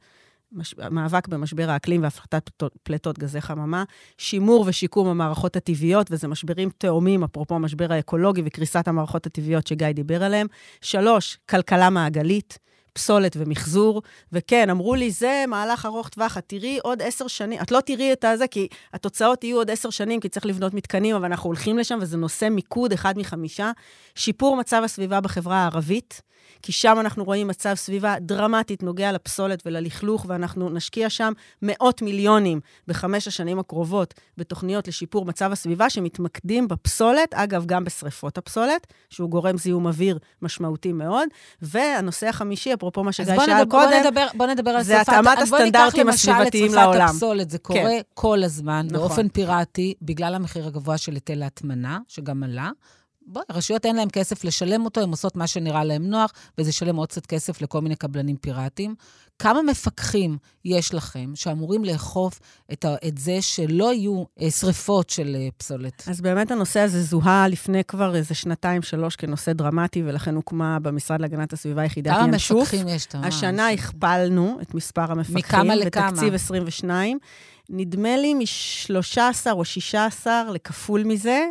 [0.52, 0.76] מש...
[0.92, 2.50] מאבק במשבר האקלים והפחתת
[2.84, 3.84] פליטות- גזי חממה,
[4.18, 10.24] שימור ושיקום המערכות הטבעיות, וזה משברים תאומים, אפרופו המשבר האקולוגי וקריסת המערכות הטבעיות שגיא דיבר
[10.24, 10.48] עליהם.
[10.82, 12.60] שלוש, כלכלה מעגלית.
[12.98, 14.02] פסולת ומחזור,
[14.34, 18.14] וכן, אמרו לי, זה מהלך ארוך טווח, את תראי עוד עשר שנים, את לא תראי
[18.14, 21.78] את הזה, כי התוצאות יהיו עוד עשר שנים, כי צריך לבנות מתקנים, אבל אנחנו הולכים
[21.78, 23.72] לשם, וזה נושא מיקוד אחד מחמישה.
[24.16, 26.22] שיפור מצב הסביבה בחברה הערבית,
[26.62, 32.60] כי שם אנחנו רואים מצב סביבה דרמטית נוגע לפסולת וללכלוך, ואנחנו נשקיע שם מאות מיליונים
[32.88, 39.58] בחמש השנים הקרובות בתוכניות לשיפור מצב הסביבה, שמתמקדים בפסולת, אגב, גם בשריפות הפסולת, שהוא גורם
[39.58, 41.28] זיהום אוויר משמעותי מאוד.
[41.62, 45.02] והנושא החמישי, אפרופו מה שגיא שאל נדבר, בוא קודם, נדבר, בוא נדבר על זה.
[45.02, 47.08] התאמת אז בוא ניקח הסטנדרטים למשל הסביבתיים את לעולם.
[47.10, 48.02] הפסולת, זה קורה כן.
[48.14, 49.00] כל הזמן, נכון.
[49.08, 52.70] באופן פיראטי, בגלל המחיר הגבוה של היטל ההטמנה, שגם עלה.
[53.30, 56.96] בואי, הרשויות אין להן כסף לשלם אותו, הן עושות מה שנראה להן נוח, וזה ישלם
[56.96, 58.96] עוד קצת כסף לכל מיני קבלנים פיראטיים.
[59.40, 62.40] כמה מפקחים יש לכם שאמורים לאכוף
[62.74, 66.04] את, ה- את זה שלא יהיו אה, שריפות של אה, פסולת?
[66.08, 71.54] אז באמת הנושא הזה זוהה לפני כבר איזה שנתיים-שלוש כנושא דרמטי, ולכן הוקמה במשרד להגנת
[71.54, 72.62] הסביבה יחידת כמה ינשוף.
[72.62, 73.08] מפקחים יש?
[73.14, 73.28] אומר?
[73.28, 75.38] השנה הכפלנו את מספר המפקחים.
[75.38, 76.12] מכמה לכמה?
[76.12, 77.20] בתקציב 22.
[77.70, 81.46] נדמה לי מ-13 או 16 לכפול מזה.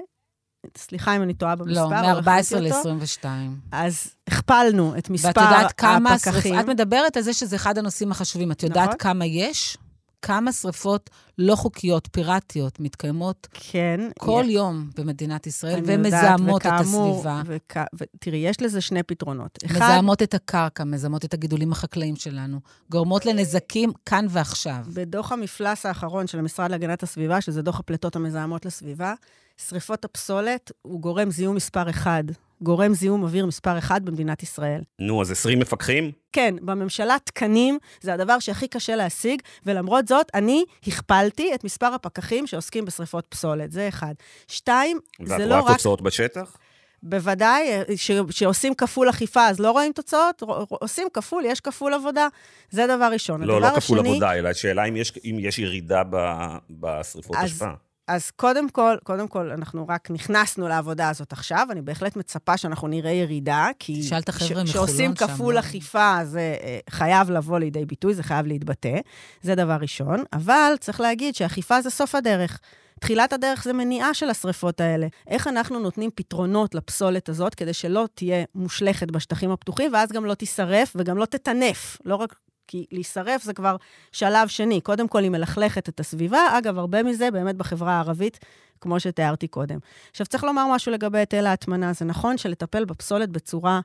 [0.76, 1.88] סליחה אם אני טועה במספר.
[1.88, 2.94] לא, אבל מ-14 הכנתי אותו.
[2.94, 3.26] ל-22.
[3.72, 6.60] אז הכפלנו את מספר ואת יודעת כמה הפקחים.
[6.60, 8.52] את מדברת על זה שזה אחד הנושאים החשובים.
[8.52, 8.98] את יודעת נכון.
[8.98, 9.76] כמה יש?
[10.22, 14.00] כמה שריפות לא חוקיות, פיראטיות, מתקיימות כן.
[14.18, 17.42] כל יש- יום במדינת ישראל יודעת, ומזהמות את הסביבה.
[17.46, 17.76] וכ...
[17.94, 19.58] ותראי, יש לזה שני פתרונות.
[19.66, 24.76] אחד, מזהמות את הקרקע, מזהמות את הגידולים החקלאיים שלנו, גורמות לנזקים כאן ועכשיו.
[24.94, 29.14] בדוח המפלס האחרון של המשרד להגנת הסביבה, שזה דוח הפליטות המזהמות לסביבה,
[29.56, 32.24] שריפות הפסולת הוא גורם זיהום מספר אחד,
[32.60, 34.80] גורם זיהום אוויר מספר אחד במדינת ישראל.
[34.98, 36.12] נו, אז 20 מפקחים?
[36.32, 42.46] כן, בממשלה תקנים זה הדבר שהכי קשה להשיג, ולמרות זאת, אני הכפלתי את מספר הפקחים
[42.46, 44.14] שעוסקים בשריפות פסולת, זה אחד.
[44.48, 45.76] שתיים, ואת זה לא רואה רק...
[45.76, 46.56] תוצאות בשטח?
[47.02, 52.28] בוודאי, ש, שעושים כפול אכיפה, אז לא רואים תוצאות, עושים כפול, יש כפול עבודה.
[52.70, 53.42] זה דבר ראשון.
[53.42, 57.52] לא, לא כפול השני, עבודה, אלא השאלה אם יש, אם יש ירידה ב- בשריפות אז-
[57.52, 57.70] אשפה.
[58.08, 62.88] אז קודם כל, קודם כל, אנחנו רק נכנסנו לעבודה הזאת עכשיו, אני בהחלט מצפה שאנחנו
[62.88, 64.00] נראה ירידה, כי...
[64.00, 65.60] תשאל את החבר'ה מחולון שם, כפול לא?
[65.60, 68.98] אכיפה, זה אה, חייב לבוא לידי ביטוי, זה חייב להתבטא.
[69.42, 70.24] זה דבר ראשון.
[70.32, 72.60] אבל צריך להגיד שאכיפה זה סוף הדרך.
[73.00, 75.06] תחילת הדרך זה מניעה של השריפות האלה.
[75.28, 80.34] איך אנחנו נותנים פתרונות לפסולת הזאת כדי שלא תהיה מושלכת בשטחים הפתוחים, ואז גם לא
[80.34, 81.98] תישרף וגם לא תטנף.
[82.04, 82.36] לא רק...
[82.68, 83.76] כי להישרף זה כבר
[84.12, 84.80] שלב שני.
[84.80, 86.58] קודם כל, היא מלכלכת את הסביבה.
[86.58, 88.38] אגב, הרבה מזה באמת בחברה הערבית,
[88.80, 89.78] כמו שתיארתי קודם.
[90.10, 91.92] עכשיו, צריך לומר משהו לגבי היטל ההטמנה.
[91.92, 93.80] זה נכון שלטפל בפסולת בצורה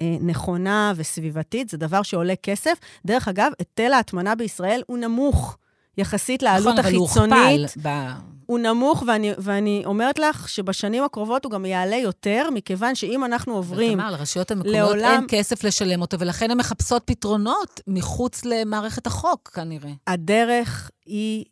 [0.00, 2.78] אה, נכונה וסביבתית זה דבר שעולה כסף.
[3.06, 5.58] דרך אגב, היטל ההטמנה בישראל הוא נמוך.
[5.98, 7.80] יחסית לעלות נכון, אבל הוא החיצונית, הוכפל.
[7.88, 8.08] ב...
[8.46, 13.54] הוא נמוך, ואני, ואני אומרת לך שבשנים הקרובות הוא גם יעלה יותר, מכיוון שאם אנחנו
[13.54, 13.92] עוברים...
[13.98, 19.50] תמר, לרשויות המקומיות לעולם- אין כסף לשלם אותו, ולכן הן מחפשות פתרונות מחוץ למערכת החוק,
[19.54, 19.90] כנראה.
[20.06, 21.44] הדרך היא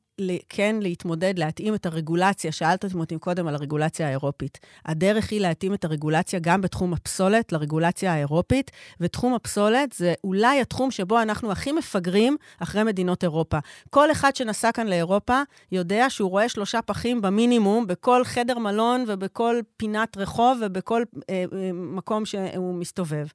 [0.49, 2.53] כן להתמודד, להתאים את הרגולציה.
[2.53, 4.59] שאלת אותי קודם על הרגולציה האירופית.
[4.87, 10.91] הדרך היא להתאים את הרגולציה גם בתחום הפסולת לרגולציה האירופית, ותחום הפסולת זה אולי התחום
[10.91, 13.59] שבו אנחנו הכי מפגרים אחרי מדינות אירופה.
[13.91, 19.61] כל אחד שנסע כאן לאירופה יודע שהוא רואה שלושה פחים במינימום בכל חדר מלון ובכל
[19.77, 23.27] פינת רחוב ובכל אה, אה, מקום שהוא מסתובב.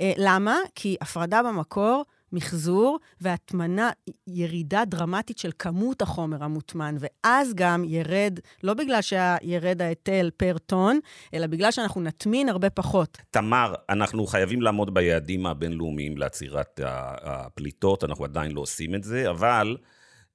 [0.00, 0.56] אה, למה?
[0.74, 2.04] כי הפרדה במקור...
[2.32, 3.90] מחזור והטמנה,
[4.26, 10.98] ירידה דרמטית של כמות החומר המוטמן, ואז גם ירד, לא בגלל שירד ההיטל פר טון,
[11.34, 13.18] אלא בגלל שאנחנו נטמין הרבה פחות.
[13.30, 16.80] תמר, אנחנו חייבים לעמוד ביעדים הבינלאומיים לעצירת
[17.22, 19.76] הפליטות, אנחנו עדיין לא עושים את זה, אבל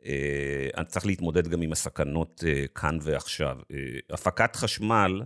[0.06, 3.58] אה, צריך להתמודד גם עם הסכנות אה, כאן ועכשיו.
[3.72, 3.78] אה,
[4.10, 5.22] הפקת חשמל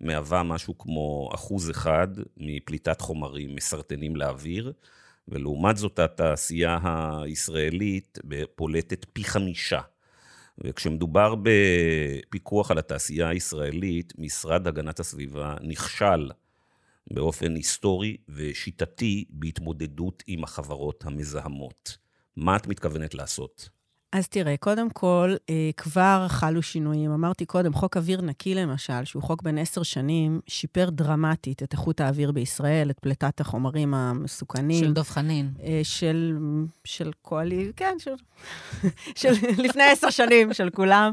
[0.00, 4.72] מהווה משהו כמו אחוז אחד מפליטת חומרים מסרטנים לאוויר,
[5.30, 6.78] ולעומת זאת התעשייה
[7.22, 8.18] הישראלית
[8.54, 9.80] פולטת פי חמישה.
[10.64, 16.30] וכשמדובר בפיקוח על התעשייה הישראלית, משרד הגנת הסביבה נכשל
[17.10, 21.98] באופן היסטורי ושיטתי בהתמודדות עם החברות המזהמות.
[22.36, 23.68] מה את מתכוונת לעשות?
[24.12, 27.10] אז תראה, קודם כל, אה, כבר חלו שינויים.
[27.10, 32.00] אמרתי קודם, חוק אוויר נקי למשל, שהוא חוק בן עשר שנים, שיפר דרמטית את איכות
[32.00, 34.84] האוויר בישראל, את פליטת החומרים המסוכנים.
[34.84, 35.50] של דב חנין.
[35.62, 36.38] אה, של,
[36.84, 38.14] של קואלי, כן, של,
[39.20, 41.12] של לפני עשר שנים, של כולם.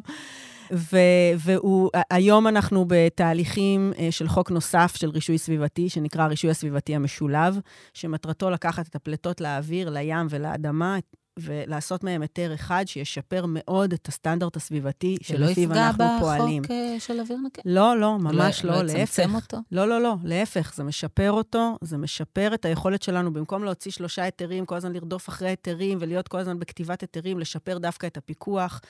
[0.72, 7.60] והיום אנחנו בתהליכים אה, של חוק נוסף של רישוי סביבתי, שנקרא הרישוי הסביבתי המשולב,
[7.94, 10.98] שמטרתו לקחת את הפליטות לאוויר, לים ולאדמה,
[11.38, 16.64] ולעשות מהם היתר אחד שישפר מאוד את הסטנדרט הסביבתי שלפיו אנחנו פועלים.
[16.64, 17.62] שלא יפגע בחוק של אוויר נקי?
[17.66, 18.96] לא, לא, ממש לא, לא להפך.
[18.96, 19.58] לא יצמצם אותו?
[19.72, 24.24] לא, לא, לא, להפך, זה משפר אותו, זה משפר את היכולת שלנו, במקום להוציא שלושה
[24.24, 28.82] היתרים, כל הזמן לרדוף אחרי היתרים ולהיות כל הזמן בכתיבת היתרים, לשפר דווקא את הפיקוח.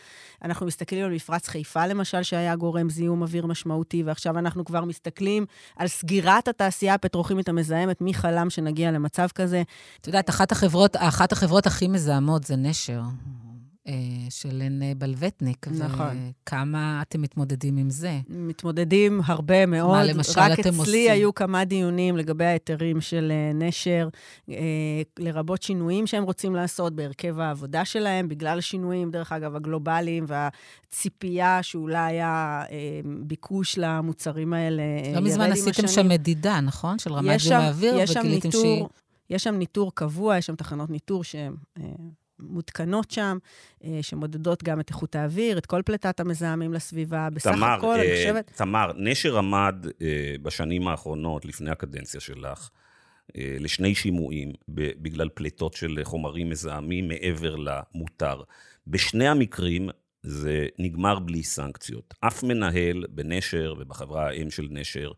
[0.43, 5.45] אנחנו מסתכלים על מפרץ חיפה, למשל, שהיה גורם זיהום אוויר משמעותי, ועכשיו אנחנו כבר מסתכלים
[5.75, 9.63] על סגירת התעשייה הפטרוכימית המזהמת, מי חלם שנגיע למצב כזה.
[10.01, 13.01] את יודעת, אחת החברות, אחת החברות הכי מזהמות מאוד זה נשר,
[13.87, 13.93] אה,
[14.29, 15.67] של עין בלווטניק.
[15.67, 16.31] נכון.
[16.43, 18.19] וכמה אתם מתמודדים עם זה?
[18.29, 19.95] מתמודדים הרבה מאוד.
[19.95, 20.73] מה למשל אתם עושים?
[20.73, 24.09] רק אצלי היו כמה דיונים לגבי ההיתרים של אה, נשר,
[24.49, 24.55] אה,
[25.19, 31.97] לרבות שינויים שהם רוצים לעשות בהרכב העבודה שלהם, בגלל השינויים, דרך אגב, הגלובליים והציפייה שאולי
[31.97, 32.63] היה
[33.21, 34.83] ביקוש למוצרים האלה.
[35.15, 36.99] לא מזמן עשיתם שם מדידה, נכון?
[36.99, 38.83] של רמת זיהום האוויר, וגיליתם שהיא...
[39.29, 41.53] יש שם ניטור קבוע, יש שם תחנות ניטור שהן
[42.39, 43.37] מותקנות שם,
[43.83, 47.29] אה, שמודדות גם את איכות האוויר, את כל פליטת המזהמים לסביבה.
[47.29, 48.51] בסך תמר, הכל, אה, אני חושבת...
[48.55, 52.69] תמר, נשר עמד אה, בשנים האחרונות, לפני הקדנציה שלך,
[53.35, 58.41] אה, לשני שימועים בגלל פליטות של חומרים מזהמים מעבר למותר.
[58.87, 59.89] בשני המקרים
[60.23, 62.13] זה נגמר בלי סנקציות.
[62.19, 65.11] אף מנהל בנשר ובחברה האם של נשר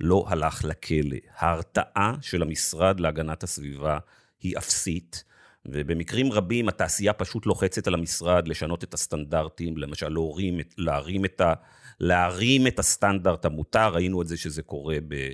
[0.00, 1.16] לא הלך לכלא.
[1.38, 3.98] ההרתעה של המשרד להגנת הסביבה
[4.40, 5.24] היא אפסית.
[5.66, 11.54] ובמקרים רבים התעשייה פשוט לוחצת על המשרד לשנות את הסטנדרטים, למשל להורים, להרים את, ה,
[12.00, 15.32] להרים את הסטנדרט המותר, ראינו את זה שזה קורה ב...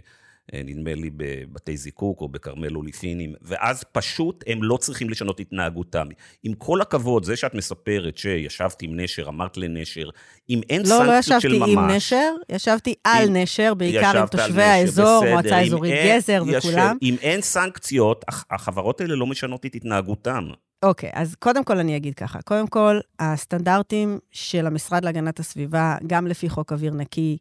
[0.54, 6.06] אה, נדמה לי בבתי זיקוק או בכרמל אוליפינים, ואז פשוט הם לא צריכים לשנות התנהגותם.
[6.42, 10.08] עם כל הכבוד, זה שאת מספרת שישבת עם נשר, אמרת לנשר,
[10.50, 11.62] אם אין לא, סנקציות של ממש...
[11.62, 15.60] לא, לא ישבתי עם נשר, ישבתי על עם, נשר, בעיקר עם תושבי האזור, בסדר, מועצה
[15.60, 16.96] אזורית גזר וכולם.
[17.02, 20.48] אם אין סנקציות, החברות האלה לא משנות את התנהגותם.
[20.82, 22.42] אוקיי, okay, אז קודם כל אני אגיד ככה.
[22.42, 27.36] קודם כל, הסטנדרטים של המשרד להגנת הסביבה, גם לפי חוק אוויר נקי,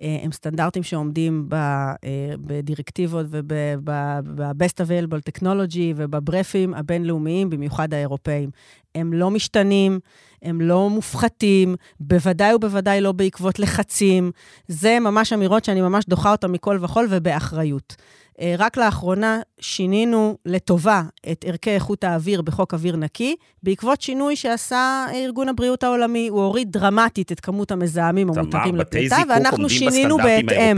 [0.00, 1.94] הם סטנדרטים שעומדים אה,
[2.38, 8.50] בדירקטיבות וב-best available technology ובברפים הבינלאומיים, במיוחד האירופאים.
[8.94, 10.00] הם לא משתנים,
[10.42, 14.30] הם לא מופחתים, בוודאי ובוודאי לא בעקבות לחצים.
[14.68, 17.96] זה ממש אמירות שאני ממש דוחה אותן מכל וכול ובאחריות.
[18.40, 25.06] אה, רק לאחרונה שינינו לטובה את ערכי איכות האוויר בחוק אוויר נקי, בעקבות שינוי שעשה
[25.14, 26.28] ארגון הבריאות העולמי.
[26.28, 30.76] הוא הוריד דרמטית את כמות המזהמים המותרים לפליטה, ואנחנו שינינו בהתאם.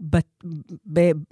[0.00, 0.18] ב,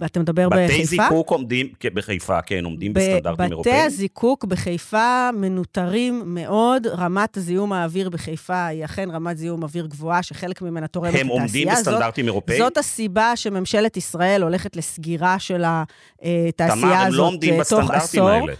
[0.04, 0.74] אתה מדבר בתי בחיפה?
[0.74, 3.76] בתי זיקוק עומדים, בחיפה, כן, עומדים בסטנדרטים אירופאיים.
[3.76, 6.86] בתי הזיקוק בחיפה מנוטרים מאוד.
[6.86, 11.34] רמת זיהום האוויר בחיפה היא אכן רמת זיהום אוויר גבוהה, שחלק ממנה תורמת לתעשייה.
[11.34, 12.62] הם עומדים בסטנדרטים אירופאיים?
[12.62, 18.52] זאת הסיבה שממשלת ישראל הולכת לסגירה של התעשייה הזאת תמר, הם לא עומדים בסטנדרטים האלה.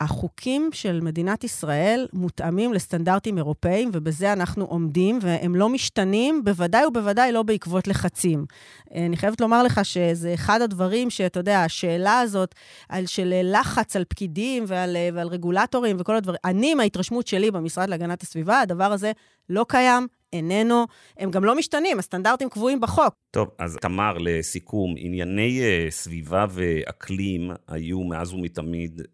[0.00, 7.32] החוקים של מדינת ישראל מותאמים לסטנדרטים אירופאיים, ובזה אנחנו עומדים, והם לא משתנים, בוודאי ובוודאי
[7.32, 8.46] לא בעקבות לחצים.
[8.94, 12.54] אני חייבת לומר לך שזה אחד הדברים שאתה יודע, השאלה הזאת
[12.88, 17.88] על של לחץ על פקידים ועל, ועל רגולטורים וכל הדברים, אני, עם ההתרשמות שלי במשרד
[17.88, 19.12] להגנת הסביבה, הדבר הזה
[19.48, 20.86] לא קיים, איננו,
[21.18, 23.14] הם גם לא משתנים, הסטנדרטים קבועים בחוק.
[23.30, 29.04] טוב, אז תמר, לסיכום, ענייני uh, סביבה ואקלים היו מאז ומתמיד uh,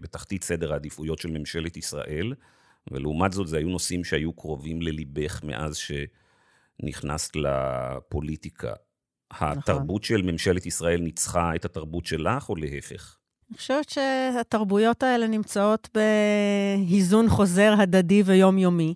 [0.00, 2.34] בתחתית סדר העדיפויות של ממשלת ישראל,
[2.90, 8.72] ולעומת זאת, זה היו נושאים שהיו קרובים לליבך מאז שנכנסת לפוליטיקה.
[9.32, 9.48] נכון.
[9.48, 13.16] התרבות של ממשלת ישראל ניצחה את התרבות שלך, או להפך?
[13.50, 18.94] אני חושבת שהתרבויות האלה נמצאות בהיזון חוזר הדדי ויומיומי.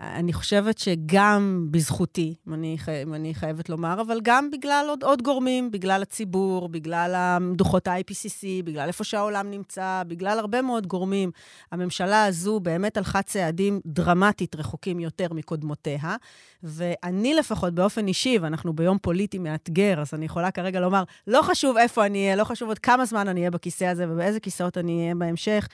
[0.00, 5.22] אני חושבת שגם בזכותי, אם אני, אם אני חייבת לומר, אבל גם בגלל עוד, עוד
[5.22, 11.30] גורמים, בגלל הציבור, בגלל דוחות ה-IPCC, בגלל איפה שהעולם נמצא, בגלל הרבה מאוד גורמים.
[11.72, 16.16] הממשלה הזו באמת הלכה צעדים דרמטית רחוקים יותר מקודמותיה,
[16.62, 21.76] ואני לפחות באופן אישי, ואנחנו ביום פוליטי מאתגר, אז אני יכולה כרגע לומר, לא חשוב
[21.76, 25.02] איפה אני אהיה, לא חשוב עוד כמה זמן אני אהיה בכיסא הזה ובאיזה כיסאות אני
[25.02, 25.68] אהיה בהמשך,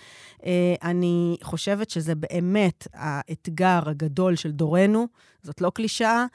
[0.47, 5.07] אה, אני חושבת שזה באמת האתגר הגדול של דורנו,
[5.43, 6.27] זאת לא קלישאה.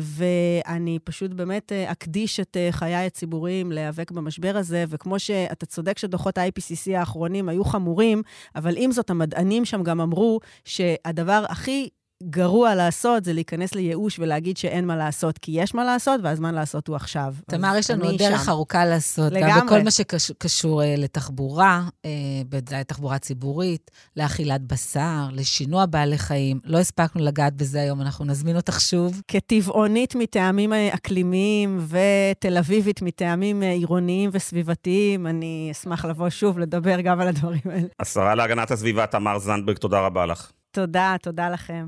[0.00, 6.96] ואני פשוט באמת אקדיש את חיי הציבוריים להיאבק במשבר הזה, וכמו שאתה צודק שדוחות ה-IPCC
[6.96, 8.22] האחרונים היו חמורים,
[8.54, 11.88] אבל עם זאת, המדענים שם גם אמרו שהדבר הכי
[12.22, 16.88] גרוע לעשות זה להיכנס לייאוש ולהגיד שאין מה לעשות, כי יש מה לעשות, והזמן לעשות
[16.88, 17.34] הוא עכשיו.
[17.50, 19.32] תמר, יש לנו עוד דרך ארוכה לעשות.
[19.32, 19.52] לגמרי.
[19.52, 22.06] גם בכל מה שקשור uh, לתחבורה, uh,
[22.48, 26.60] בוודאי תחבורה ציבורית, לאכילת בשר, לשינוע בעלי חיים.
[26.64, 29.22] לא הספקנו לגעת בזה היום, אנחנו נזמין אותך שוב.
[29.28, 37.20] כטבעונית מטעמים אה, אקלימיים ותל אביבית מטעמים עירוניים וסביבתיים, אני אשמח לבוא שוב לדבר גם
[37.20, 37.88] על הדברים האלה.
[38.00, 40.50] השרה להגנת הסביבה, תמר זנדברג, תודה רבה לך.
[40.70, 41.86] תודה, תודה לכם.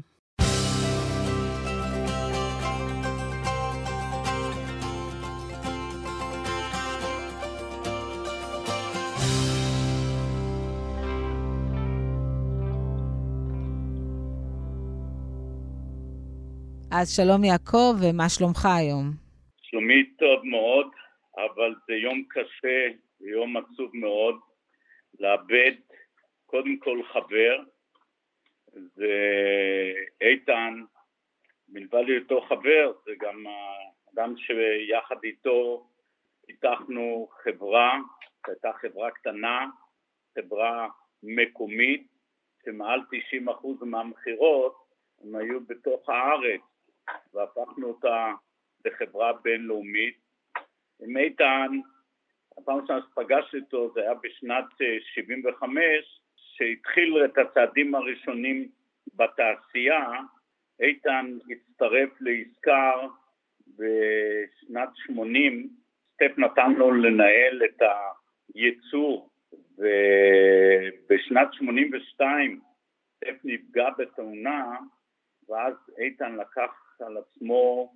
[17.01, 19.05] אז שלום יעקב, ומה שלומך היום?
[19.62, 20.86] שלומי טוב מאוד,
[21.36, 22.88] אבל זה יום קשה,
[23.20, 24.34] יום עצוב מאוד,
[25.20, 25.72] לאבד
[26.46, 27.62] קודם כל חבר,
[28.72, 29.14] זה
[30.20, 30.74] איתן,
[31.68, 35.86] מלבד היותו חבר, זה גם האדם שיחד איתו
[36.46, 37.99] פיתחנו חברה,
[38.46, 39.66] שהייתה חברה קטנה,
[40.38, 40.88] חברה
[41.22, 42.07] מקומית,
[42.64, 43.01] שמעל
[43.46, 44.74] 90% מהמכירות
[45.24, 46.61] הם היו בתוך הארץ,
[47.34, 48.32] והפכנו אותה
[48.84, 50.16] לחברה בינלאומית.
[51.00, 51.68] עם איתן,
[52.59, 54.64] הפעם ראשונה שפגשתי אותו זה היה בשנת
[55.14, 56.00] 75, אה,
[56.36, 58.68] שהתחיל את הצעדים הראשונים
[59.14, 60.11] בתעשייה,
[60.80, 63.06] איתן הצטרף לעסקר
[63.78, 65.68] בשנת 80,
[66.14, 67.82] סטפ נתן לו לנהל את
[68.54, 69.30] הייצור
[69.78, 72.61] ובשנת 82
[73.16, 74.76] סטפ נפגע בתאונה
[75.48, 77.92] ואז איתן לקח על עצמו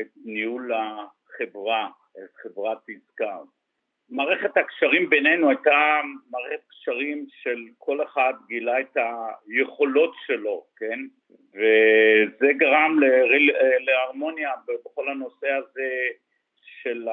[0.00, 3.42] את ניהול החברה, את חברת יזכר.
[4.10, 8.96] מערכת הקשרים בינינו הייתה מערכת קשרים של כל אחד גילה את
[9.46, 10.98] היכולות שלו, כן?
[11.54, 12.98] וזה גרם
[13.80, 16.08] להרמוניה בכל הנושא הזה
[16.82, 17.08] של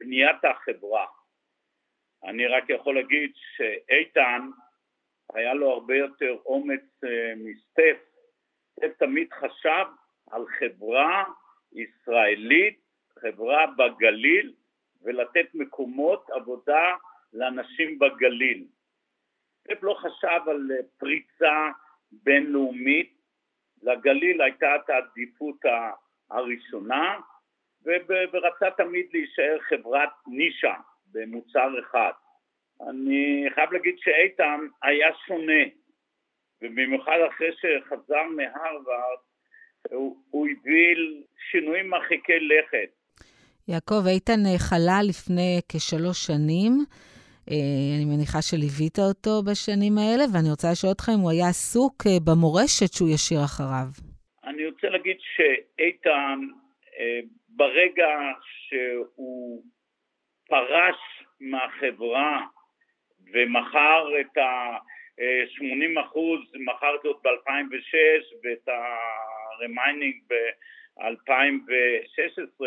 [0.00, 1.06] בניית החברה.
[2.24, 4.48] אני רק יכול להגיד שאיתן
[5.34, 8.07] היה לו הרבה יותר אומץ אה, מסטף
[8.82, 9.84] הוא תמיד חשב
[10.30, 11.24] על חברה
[11.72, 12.80] ישראלית,
[13.18, 14.52] חברה בגליל,
[15.02, 16.96] ולתת מקומות עבודה
[17.32, 18.64] לאנשים בגליל.
[19.60, 21.70] סטפ לא חשב על פריצה
[22.12, 23.18] בינלאומית,
[23.82, 25.60] לגליל הייתה את העדיפות
[26.30, 27.20] הראשונה,
[28.32, 30.74] ורצה תמיד להישאר חברת נישה
[31.12, 32.12] במוצר אחד.
[32.88, 35.62] אני חייב להגיד שאיתן היה שונה,
[36.62, 39.18] ובמיוחד אחרי שחזר מהרווארד,
[39.90, 40.96] הוא, הוא הביא
[41.50, 42.90] שינויים מרחיקי לכת.
[43.68, 46.72] יעקב, איתן אה, חלה לפני כשלוש שנים.
[47.50, 47.54] אה,
[47.96, 52.18] אני מניחה שליווית אותו בשנים האלה, ואני רוצה לשאול אותך אם הוא היה עסוק אה,
[52.26, 53.88] במורשת שהוא ישאיר אחריו.
[54.44, 56.38] אני רוצה להגיד שאיתן,
[57.48, 58.10] ברגע
[58.68, 59.62] שהוא
[60.48, 60.96] פרש
[61.40, 62.46] מהחברה
[63.32, 64.76] ומכר את ה...
[65.46, 67.96] 80 אחוז, מכרתי עוד ב-2006
[68.44, 72.64] ואת ה remaining ב-2016,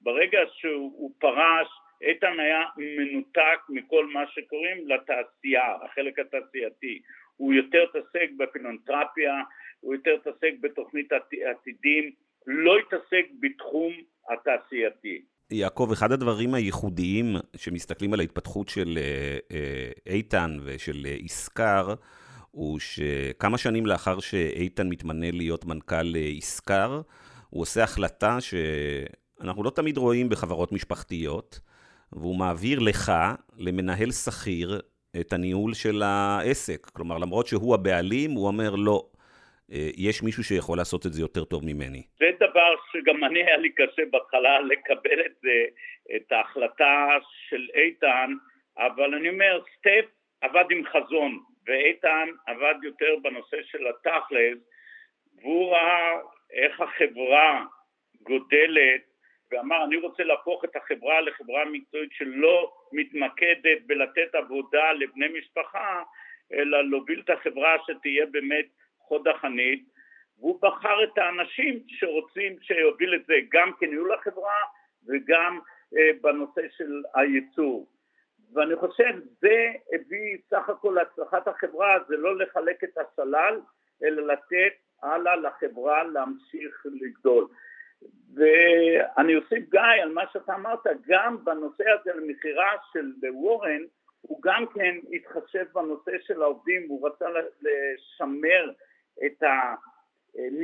[0.00, 1.68] ברגע שהוא פרש,
[2.02, 7.02] איתן היה מנותק מכל מה שקוראים לתעשייה, החלק התעשייתי.
[7.36, 9.34] הוא יותר התעסק בפילנטרפיה,
[9.80, 11.12] הוא יותר התעסק בתוכנית
[11.50, 12.12] עתידים,
[12.46, 13.92] לא התעסק בתחום
[14.30, 15.22] התעשייתי.
[15.52, 21.94] יעקב, אחד הדברים הייחודיים שמסתכלים על ההתפתחות של אה, אה, איתן ושל ישקר, אה,
[22.50, 27.00] הוא שכמה שנים לאחר שאיתן מתמנה להיות מנכ"ל ישקר,
[27.50, 31.60] הוא עושה החלטה שאנחנו לא תמיד רואים בחברות משפחתיות,
[32.12, 33.12] והוא מעביר לך,
[33.58, 34.80] למנהל שכיר,
[35.20, 36.90] את הניהול של העסק.
[36.92, 39.06] כלומר, למרות שהוא הבעלים, הוא אומר, לא,
[39.96, 42.02] יש מישהו שיכול לעשות את זה יותר טוב ממני.
[42.18, 45.64] זה דבר שגם אני היה לי קשה בהתחלה לקבל את זה,
[46.16, 47.08] את ההחלטה
[47.48, 48.30] של איתן,
[48.78, 50.06] אבל אני אומר, סטף
[50.40, 54.58] עבד עם חזון, ואיתן עבד יותר בנושא של התכלס,
[55.42, 56.18] והוא ראה
[56.52, 57.64] איך החברה
[58.22, 59.02] גודלת,
[59.52, 66.02] ואמר, אני רוצה להפוך את החברה לחברה מקצועית שלא מתמקדת בלתת עבודה לבני משפחה,
[66.52, 68.66] אלא להוביל את החברה שתהיה באמת
[69.12, 69.84] חוד החנית,
[70.38, 74.60] והוא בחר את האנשים שרוצים שיוביל את זה גם כניהול החברה
[75.06, 75.58] וגם
[75.96, 77.86] אה, בנושא של הייצור.
[78.54, 83.60] ואני חושב זה הביא סך הכל להצלחת החברה, זה לא לחלק את השלל,
[84.04, 87.48] אלא לתת הלאה לחברה להמשיך לגדול.
[88.34, 93.82] ואני אוסיף גיא על מה שאתה אמרת, גם בנושא הזה למכירה של וורן,
[94.20, 97.26] הוא גם כן התחשב בנושא של העובדים, הוא רצה
[97.62, 98.72] לשמר
[99.26, 99.74] את, ה,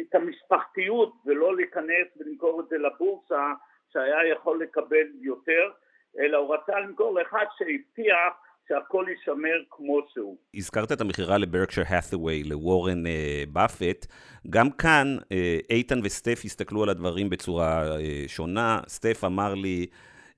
[0.01, 3.53] את המשפחתיות ולא להיכנס ולמכור את זה לבורסה
[3.92, 5.70] שהיה יכול לקבל יותר,
[6.18, 8.32] אלא הוא רצה למכור לאחד שהבטיח
[8.68, 10.36] שהכל יישמר כמו שהוא.
[10.55, 14.07] הזכרת את המכירה לברקשר האת'ווי, לוורן אה, באפט.
[14.51, 18.80] גם כאן אה, איתן וסטף הסתכלו על הדברים בצורה אה, שונה.
[18.88, 19.86] סטף אמר לי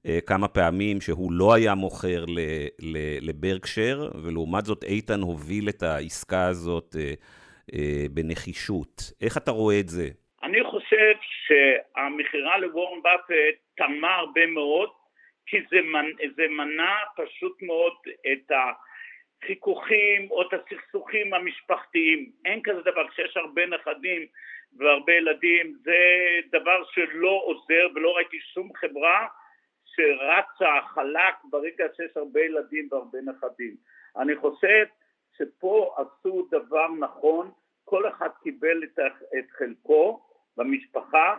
[0.07, 2.39] אה, כמה פעמים שהוא לא היה מוכר ל,
[2.79, 2.97] ל,
[3.29, 7.15] לברקשר, ולעומת זאת איתן הוביל את העסקה הזאת אה, אה,
[8.11, 9.13] בנחישות.
[9.21, 10.09] איך אתה רואה את זה?
[10.43, 13.35] אני חושב שהמכירה לוורן באפט
[13.77, 14.91] תרמה הרבה מאוד.
[15.47, 16.07] כי זה, מנ,
[16.37, 17.93] זה מנע פשוט מאוד
[18.33, 18.53] את
[19.43, 22.31] החיכוכים או את הסכסוכים המשפחתיים.
[22.45, 24.27] אין כזה דבר, כשיש הרבה נכדים
[24.79, 25.99] והרבה ילדים, זה
[26.53, 29.27] דבר שלא עוזר ולא ראיתי שום חברה
[29.85, 33.75] שרצה חלק ברגע שיש הרבה ילדים והרבה נכדים.
[34.17, 34.85] אני חושב
[35.39, 37.51] שפה עשו דבר נכון,
[37.85, 38.99] כל אחד קיבל את,
[39.39, 40.21] את חלקו
[40.57, 41.37] במשפחה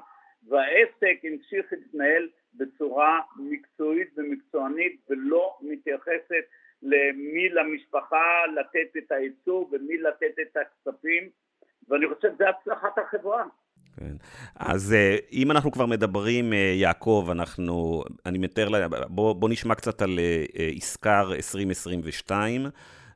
[0.47, 6.45] והעסק המשיך להתנהל בצורה מקצועית ומקצוענית ולא מתייחסת
[6.81, 11.29] למי למשפחה לתת את הייצור ומי לתת את הכספים
[11.89, 13.43] ואני חושב שזה הצלחת החברה.
[13.97, 14.15] כן.
[14.55, 18.67] אז אה, אם אנחנו כבר מדברים, אה, יעקב, אנחנו, אני מתאר,
[19.07, 20.19] בוא, בוא נשמע קצת על
[20.77, 22.61] עסקר אה, 2022.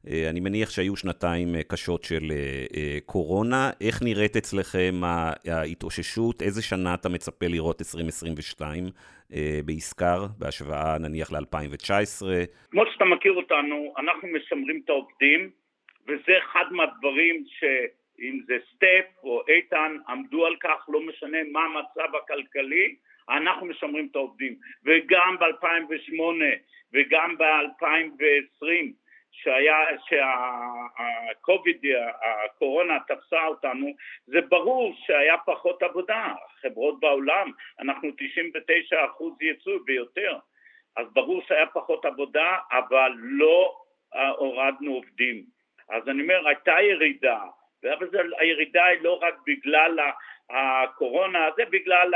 [0.09, 3.71] אה, אני מניח שהיו שנתיים אה, קשות של אה, קורונה.
[3.81, 4.93] איך נראית אצלכם
[5.47, 6.41] ההתאוששות?
[6.41, 8.83] איזה שנה אתה מצפה לראות 2022
[9.65, 12.25] בעסקר, בהשוואה נניח ל-2019?
[12.71, 15.49] כמו שאתה מכיר אותנו, אנחנו משמרים את העובדים,
[16.07, 22.15] וזה אחד מהדברים שאם זה סטפ או איתן עמדו על כך, לא משנה מה המצב
[22.15, 22.95] הכלכלי,
[23.29, 24.55] אנחנו משמרים את העובדים.
[24.85, 26.21] וגם ב-2008
[26.93, 28.93] וגם ב-2020
[29.43, 29.77] שהיה,
[30.07, 31.81] שהקוביד,
[32.21, 33.87] הקורונה תפסה אותנו,
[34.25, 36.33] זה ברור שהיה פחות עבודה.
[36.61, 38.13] חברות בעולם, אנחנו 99%
[39.05, 40.37] אחוז ייצוא ויותר,
[40.95, 43.77] אז ברור שהיה פחות עבודה, אבל לא
[44.37, 45.43] הורדנו עובדים.
[45.89, 47.43] אז אני אומר, הייתה ירידה,
[47.83, 49.99] אבל הירידה היא לא רק בגלל
[50.49, 52.13] הקורונה, זה בגלל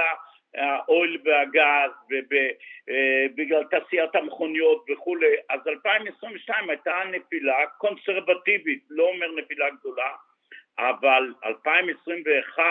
[0.55, 9.69] האויל והגז ובגלל אה, תעשיית המכוניות וכולי, אז 2022 הייתה נפילה קונסרבטיבית, לא אומר נפילה
[9.69, 10.11] גדולה,
[10.79, 12.63] אבל 2021,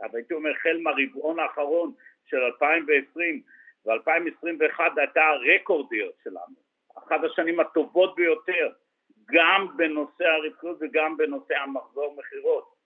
[0.00, 1.92] אבל הייתי אומר החל מהרבעון האחרון
[2.26, 3.42] של 2020
[3.86, 6.56] ו-2021 הייתה הרקורדיות שלנו,
[6.98, 8.68] אחת השנים הטובות ביותר,
[9.30, 12.76] גם בנושא הרווחיות וגם בנושא המחזור מכירות.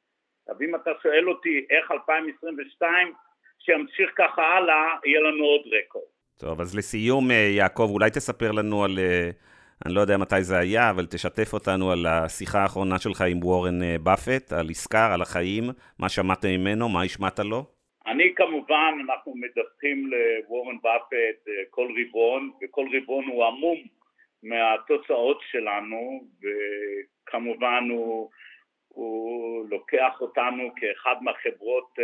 [0.48, 3.14] אז אם אתה שואל אותי איך 2022
[3.60, 6.04] שימשיך ככה הלאה, יהיה לנו עוד רקורד.
[6.38, 9.30] טוב, אז לסיום, אה, יעקב, אולי תספר לנו על, אה,
[9.86, 13.82] אני לא יודע מתי זה היה, אבל תשתף אותנו על השיחה האחרונה שלך עם וורן
[13.82, 15.64] אה, באפט, על עסקר, על החיים,
[15.98, 17.64] מה שמעת ממנו, מה השמעת לו?
[18.06, 21.40] אני כמובן, אנחנו מדווחים לוורן באפט
[21.70, 23.78] כל רבעון, וכל רבעון הוא עמום
[24.42, 28.30] מהתוצאות שלנו, וכמובן הוא...
[28.88, 31.98] הוא לוקח אותנו כאחד מהחברות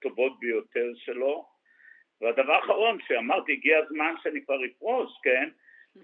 [0.00, 1.46] הטובות ביותר שלו.
[2.20, 5.48] והדבר האחרון שאמרתי, הגיע הזמן שאני כבר אפרוש, כן?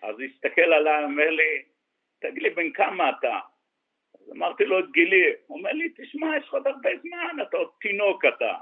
[0.02, 1.62] אז הוא הסתכל עליי, אומר לי,
[2.18, 3.38] תגיד לי, בן כמה אתה?
[4.14, 5.32] אז אמרתי לו את גילי.
[5.46, 8.54] הוא אומר לי, תשמע, יש לך עוד הרבה זמן, אתה עוד תינוק אתה.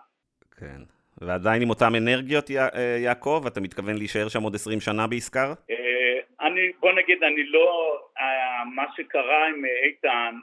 [0.61, 0.83] כן.
[1.21, 3.45] ועדיין עם אותן אנרגיות, אה, יעקב?
[3.47, 5.53] אתה מתכוון להישאר שם עוד 20 שנה בעסקר?
[5.71, 7.99] אה, אני, בוא נגיד, אני לא...
[8.19, 10.35] אה, מה שקרה עם איתן,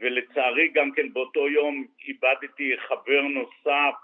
[0.00, 3.94] ולצערי גם כן באותו יום איבדתי חבר נוסף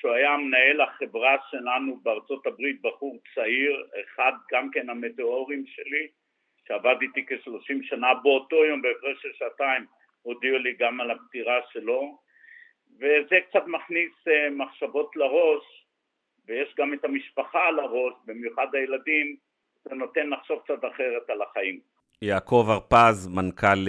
[0.00, 6.08] שהוא היה מנהל החברה שלנו בארצות הברית, בחור צעיר, אחד גם כן המטאורים שלי,
[6.68, 9.86] שעבד איתי כשלושים שנה, באותו יום בהפרש של שעתיים
[10.22, 12.18] הודיעו לי גם על הפטירה שלו,
[12.96, 15.86] וזה קצת מכניס uh, מחשבות לראש,
[16.46, 19.36] ויש גם את המשפחה על הראש, במיוחד הילדים,
[19.84, 21.80] זה נותן לחשוב קצת אחרת על החיים.
[22.22, 23.88] יעקב הרפז, מנכ"ל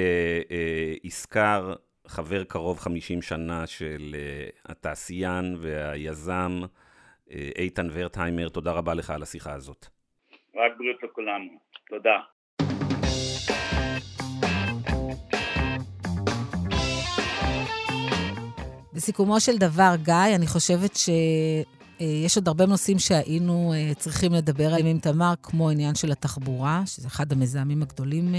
[1.04, 1.76] ישקר, אה,
[2.08, 6.62] חבר קרוב 50 שנה של אה, התעשיין והיזם
[7.32, 9.86] אה, איתן ורטהיימר, תודה רבה לך על השיחה הזאת.
[10.56, 11.60] רק בריאות לכולנו.
[11.90, 12.20] תודה.
[18.94, 21.10] בסיכומו של דבר, גיא, אני חושבת ש...
[22.02, 26.82] אה, יש עוד הרבה נושאים שהיינו צריכים לדבר עליהם עם תמר, כמו העניין של התחבורה,
[26.86, 28.36] שזה אחד המזהמים הגדולים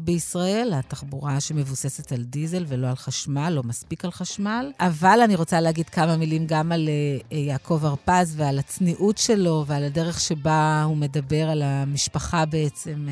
[0.00, 4.70] בישראל, התחבורה שמבוססת על דיזל ולא על חשמל, לא מספיק על חשמל.
[4.80, 6.88] אבל אני רוצה להגיד כמה מילים גם על
[7.32, 13.08] אה, יעקב הרפז ועל הצניעות שלו ועל הדרך שבה הוא מדבר על המשפחה בעצם.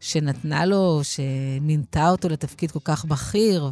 [0.00, 3.70] שנתנה לו, שמינתה אותו לתפקיד כל כך בכיר,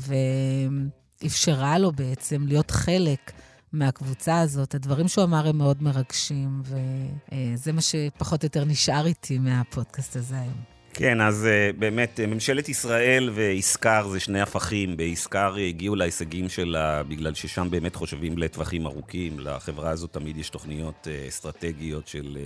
[1.22, 3.33] ואפשרה לו בעצם להיות חלק
[3.72, 4.74] מהקבוצה הזאת.
[4.74, 10.41] הדברים שהוא אמר הם מאוד מרגשים, וזה מה שפחות או יותר נשאר איתי מהפודקאסט הזה
[10.41, 10.72] היום.
[10.95, 14.97] כן, אז uh, באמת, ממשלת ישראל וישקר זה שני הפכים.
[14.97, 19.40] בישקר הגיעו להישגים שלה בגלל ששם באמת חושבים לטווחים ארוכים.
[19.40, 22.38] לחברה הזאת תמיד יש תוכניות uh, אסטרטגיות של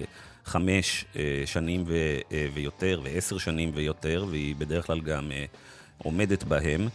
[0.44, 1.04] חמש
[1.44, 1.94] שנים ו,
[2.54, 5.32] ויותר, ועשר שנים ויותר, והיא בדרך כלל גם
[5.98, 6.88] עומדת בהם.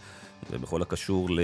[0.50, 1.40] ובכל הקשור ל...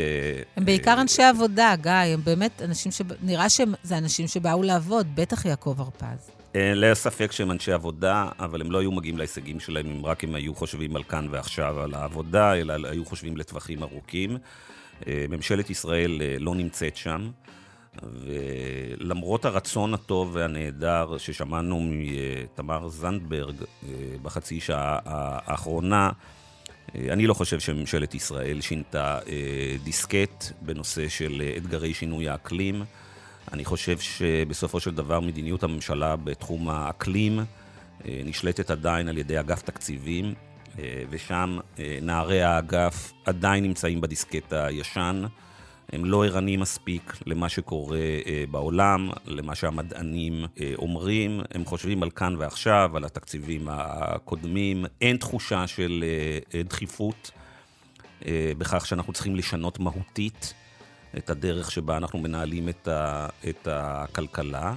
[0.57, 3.03] הם בעיקר אנשי עבודה, גיא, הם באמת אנשים ש...
[3.23, 6.38] נראה שזה אנשים שבאו לעבוד, בטח יעקב הרפז.
[6.55, 10.25] אין לי ספק שהם אנשי עבודה, אבל הם לא היו מגיעים להישגים שלהם אם רק
[10.25, 14.39] הם היו חושבים על כאן ועכשיו, על העבודה, אלא היו חושבים לטווחים ארוכים.
[15.07, 17.31] אה, ממשלת ישראל אה, לא נמצאת שם,
[18.03, 23.89] ולמרות הרצון הטוב והנהדר ששמענו מתמר זנדברג אה,
[24.23, 26.11] בחצי שעה האחרונה,
[26.95, 29.19] אני לא חושב שממשלת ישראל שינתה
[29.85, 32.85] דיסקט בנושא של אתגרי שינוי האקלים.
[33.53, 37.41] אני חושב שבסופו של דבר מדיניות הממשלה בתחום האקלים
[38.05, 40.35] אה, נשלטת עדיין על ידי אגף תקציבים,
[40.79, 45.23] אה, ושם אה, נערי האגף עדיין נמצאים בדיסקט הישן.
[45.93, 47.99] הם לא ערניים מספיק למה שקורה
[48.51, 50.45] בעולם, למה שהמדענים
[50.79, 51.41] אומרים.
[51.55, 54.85] הם חושבים על כאן ועכשיו, על התקציבים הקודמים.
[55.01, 56.05] אין תחושה של
[56.65, 57.31] דחיפות
[58.59, 60.55] בכך שאנחנו צריכים לשנות מהותית.
[61.17, 64.75] את הדרך שבה אנחנו מנהלים את, ה, את הכלכלה.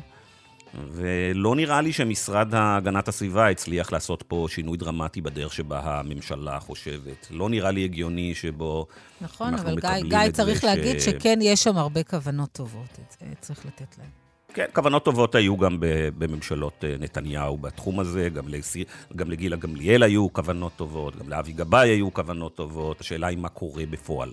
[0.92, 7.28] ולא נראה לי שמשרד הגנת הסביבה הצליח לעשות פה שינוי דרמטי בדרך שבה הממשלה חושבת.
[7.32, 8.86] לא נראה לי הגיוני שבו
[9.22, 10.16] נכון, אנחנו מקבלים את זה.
[10.16, 11.06] נכון, אבל גיא צריך להגיד ש...
[11.06, 14.22] שכן, יש שם הרבה כוונות טובות, את זה צריך לתת להם.
[14.54, 15.78] כן, כוונות טובות היו גם
[16.18, 18.84] בממשלות אה, נתניהו בתחום הזה, גם, לסי,
[19.16, 23.50] גם לגילה גמליאל היו כוונות טובות, גם לאבי גבאי היו כוונות טובות, השאלה היא מה
[23.50, 24.32] קורה בפועל.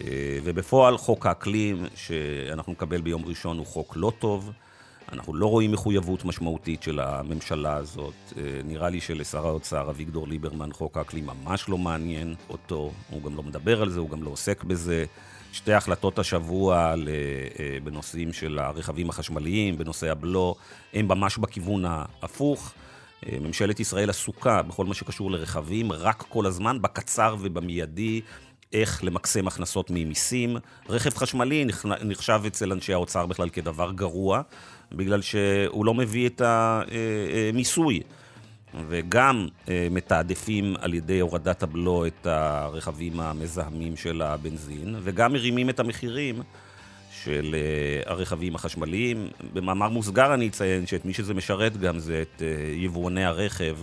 [0.00, 4.50] אה, ובפועל חוק האקלים שאנחנו נקבל ביום ראשון הוא חוק לא טוב.
[5.12, 8.14] אנחנו לא רואים מחויבות משמעותית של הממשלה הזאת.
[8.36, 13.36] אה, נראה לי שלשר האוצר אביגדור ליברמן חוק האקלים ממש לא מעניין אותו, הוא גם
[13.36, 15.04] לא מדבר על זה, הוא גם לא עוסק בזה.
[15.52, 16.94] שתי החלטות השבוע אה,
[17.84, 20.54] בנושאים של הרכבים החשמליים, בנושא הבלו,
[20.94, 22.72] הם ממש בכיוון ההפוך.
[23.40, 28.20] ממשלת ישראל עסוקה בכל מה שקשור לרכבים, רק כל הזמן, בקצר ובמיידי,
[28.72, 30.56] איך למקסם הכנסות ממיסים.
[30.88, 31.66] רכב חשמלי
[32.02, 34.42] נחשב אצל אנשי האוצר בכלל כדבר גרוע,
[34.92, 38.00] בגלל שהוא לא מביא את המיסוי.
[38.88, 45.80] וגם אה, מתעדפים על ידי הורדת הבלו את הרכבים המזהמים של הבנזין, וגם מרימים את
[45.80, 46.42] המחירים
[47.24, 49.28] של אה, הרכבים החשמליים.
[49.52, 53.76] במאמר מוסגר אני אציין שאת מי שזה משרת גם זה את אה, יבואני הרכב,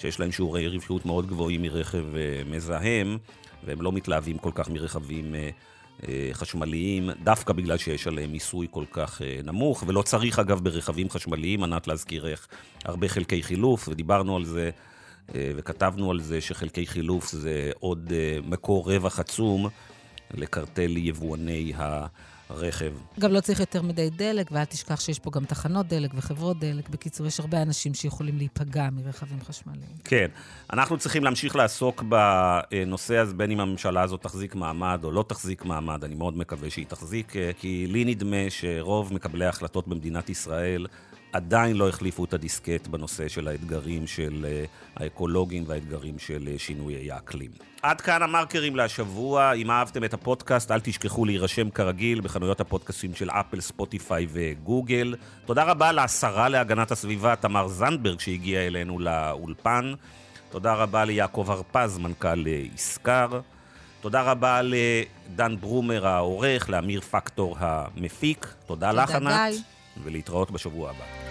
[0.00, 2.04] שיש להם שיעורי רווחיות מאוד גבוהים מרכב
[2.46, 3.18] מזהם.
[3.64, 5.50] והם לא מתלהבים כל כך מרכבים אה,
[6.08, 11.10] אה, חשמליים, דווקא בגלל שיש עליהם מיסוי כל כך אה, נמוך, ולא צריך אגב ברכבים
[11.10, 12.48] חשמליים, ענת להזכיר איך
[12.84, 14.70] הרבה חלקי חילוף, ודיברנו על זה
[15.34, 18.12] וכתבנו על זה שחלקי חילוף זה עוד
[18.44, 19.68] מקור רווח עצום
[20.34, 22.06] לקרטל יבואני ה...
[22.54, 22.92] רכב.
[23.20, 26.88] גם לא צריך יותר מדי דלק, ואל תשכח שיש פה גם תחנות דלק וחברות דלק.
[26.88, 29.92] בקיצור, יש הרבה אנשים שיכולים להיפגע מרכבים חשמליים.
[30.04, 30.26] כן.
[30.72, 35.64] אנחנו צריכים להמשיך לעסוק בנושא הזה, בין אם הממשלה הזאת תחזיק מעמד או לא תחזיק
[35.64, 36.04] מעמד.
[36.04, 40.86] אני מאוד מקווה שהיא תחזיק, כי לי נדמה שרוב מקבלי ההחלטות במדינת ישראל
[41.32, 44.64] עדיין לא החליפו את הדיסקט בנושא של האתגרים של אה,
[44.96, 47.50] האקולוגים והאתגרים של אה, שינויי האקלים.
[47.82, 49.52] עד כאן המרקרים להשבוע.
[49.52, 55.14] אם אהבתם את הפודקאסט, אל תשכחו להירשם כרגיל בחנויות הפודקאסטים של אפל, ספוטיפיי וגוגל.
[55.46, 59.92] תודה רבה לשרה להגנת הסביבה, תמר זנדברג, שהגיעה אלינו לאולפן.
[60.50, 63.28] תודה רבה ליעקב הרפז, מנכ"ל ישקר.
[63.32, 63.40] אה,
[64.00, 68.54] תודה רבה לדן ברומר העורך, לאמיר פקטור המפיק.
[68.66, 69.54] תודה, תודה לך, ענת.
[70.04, 71.29] ולהתראות בשבוע הבא.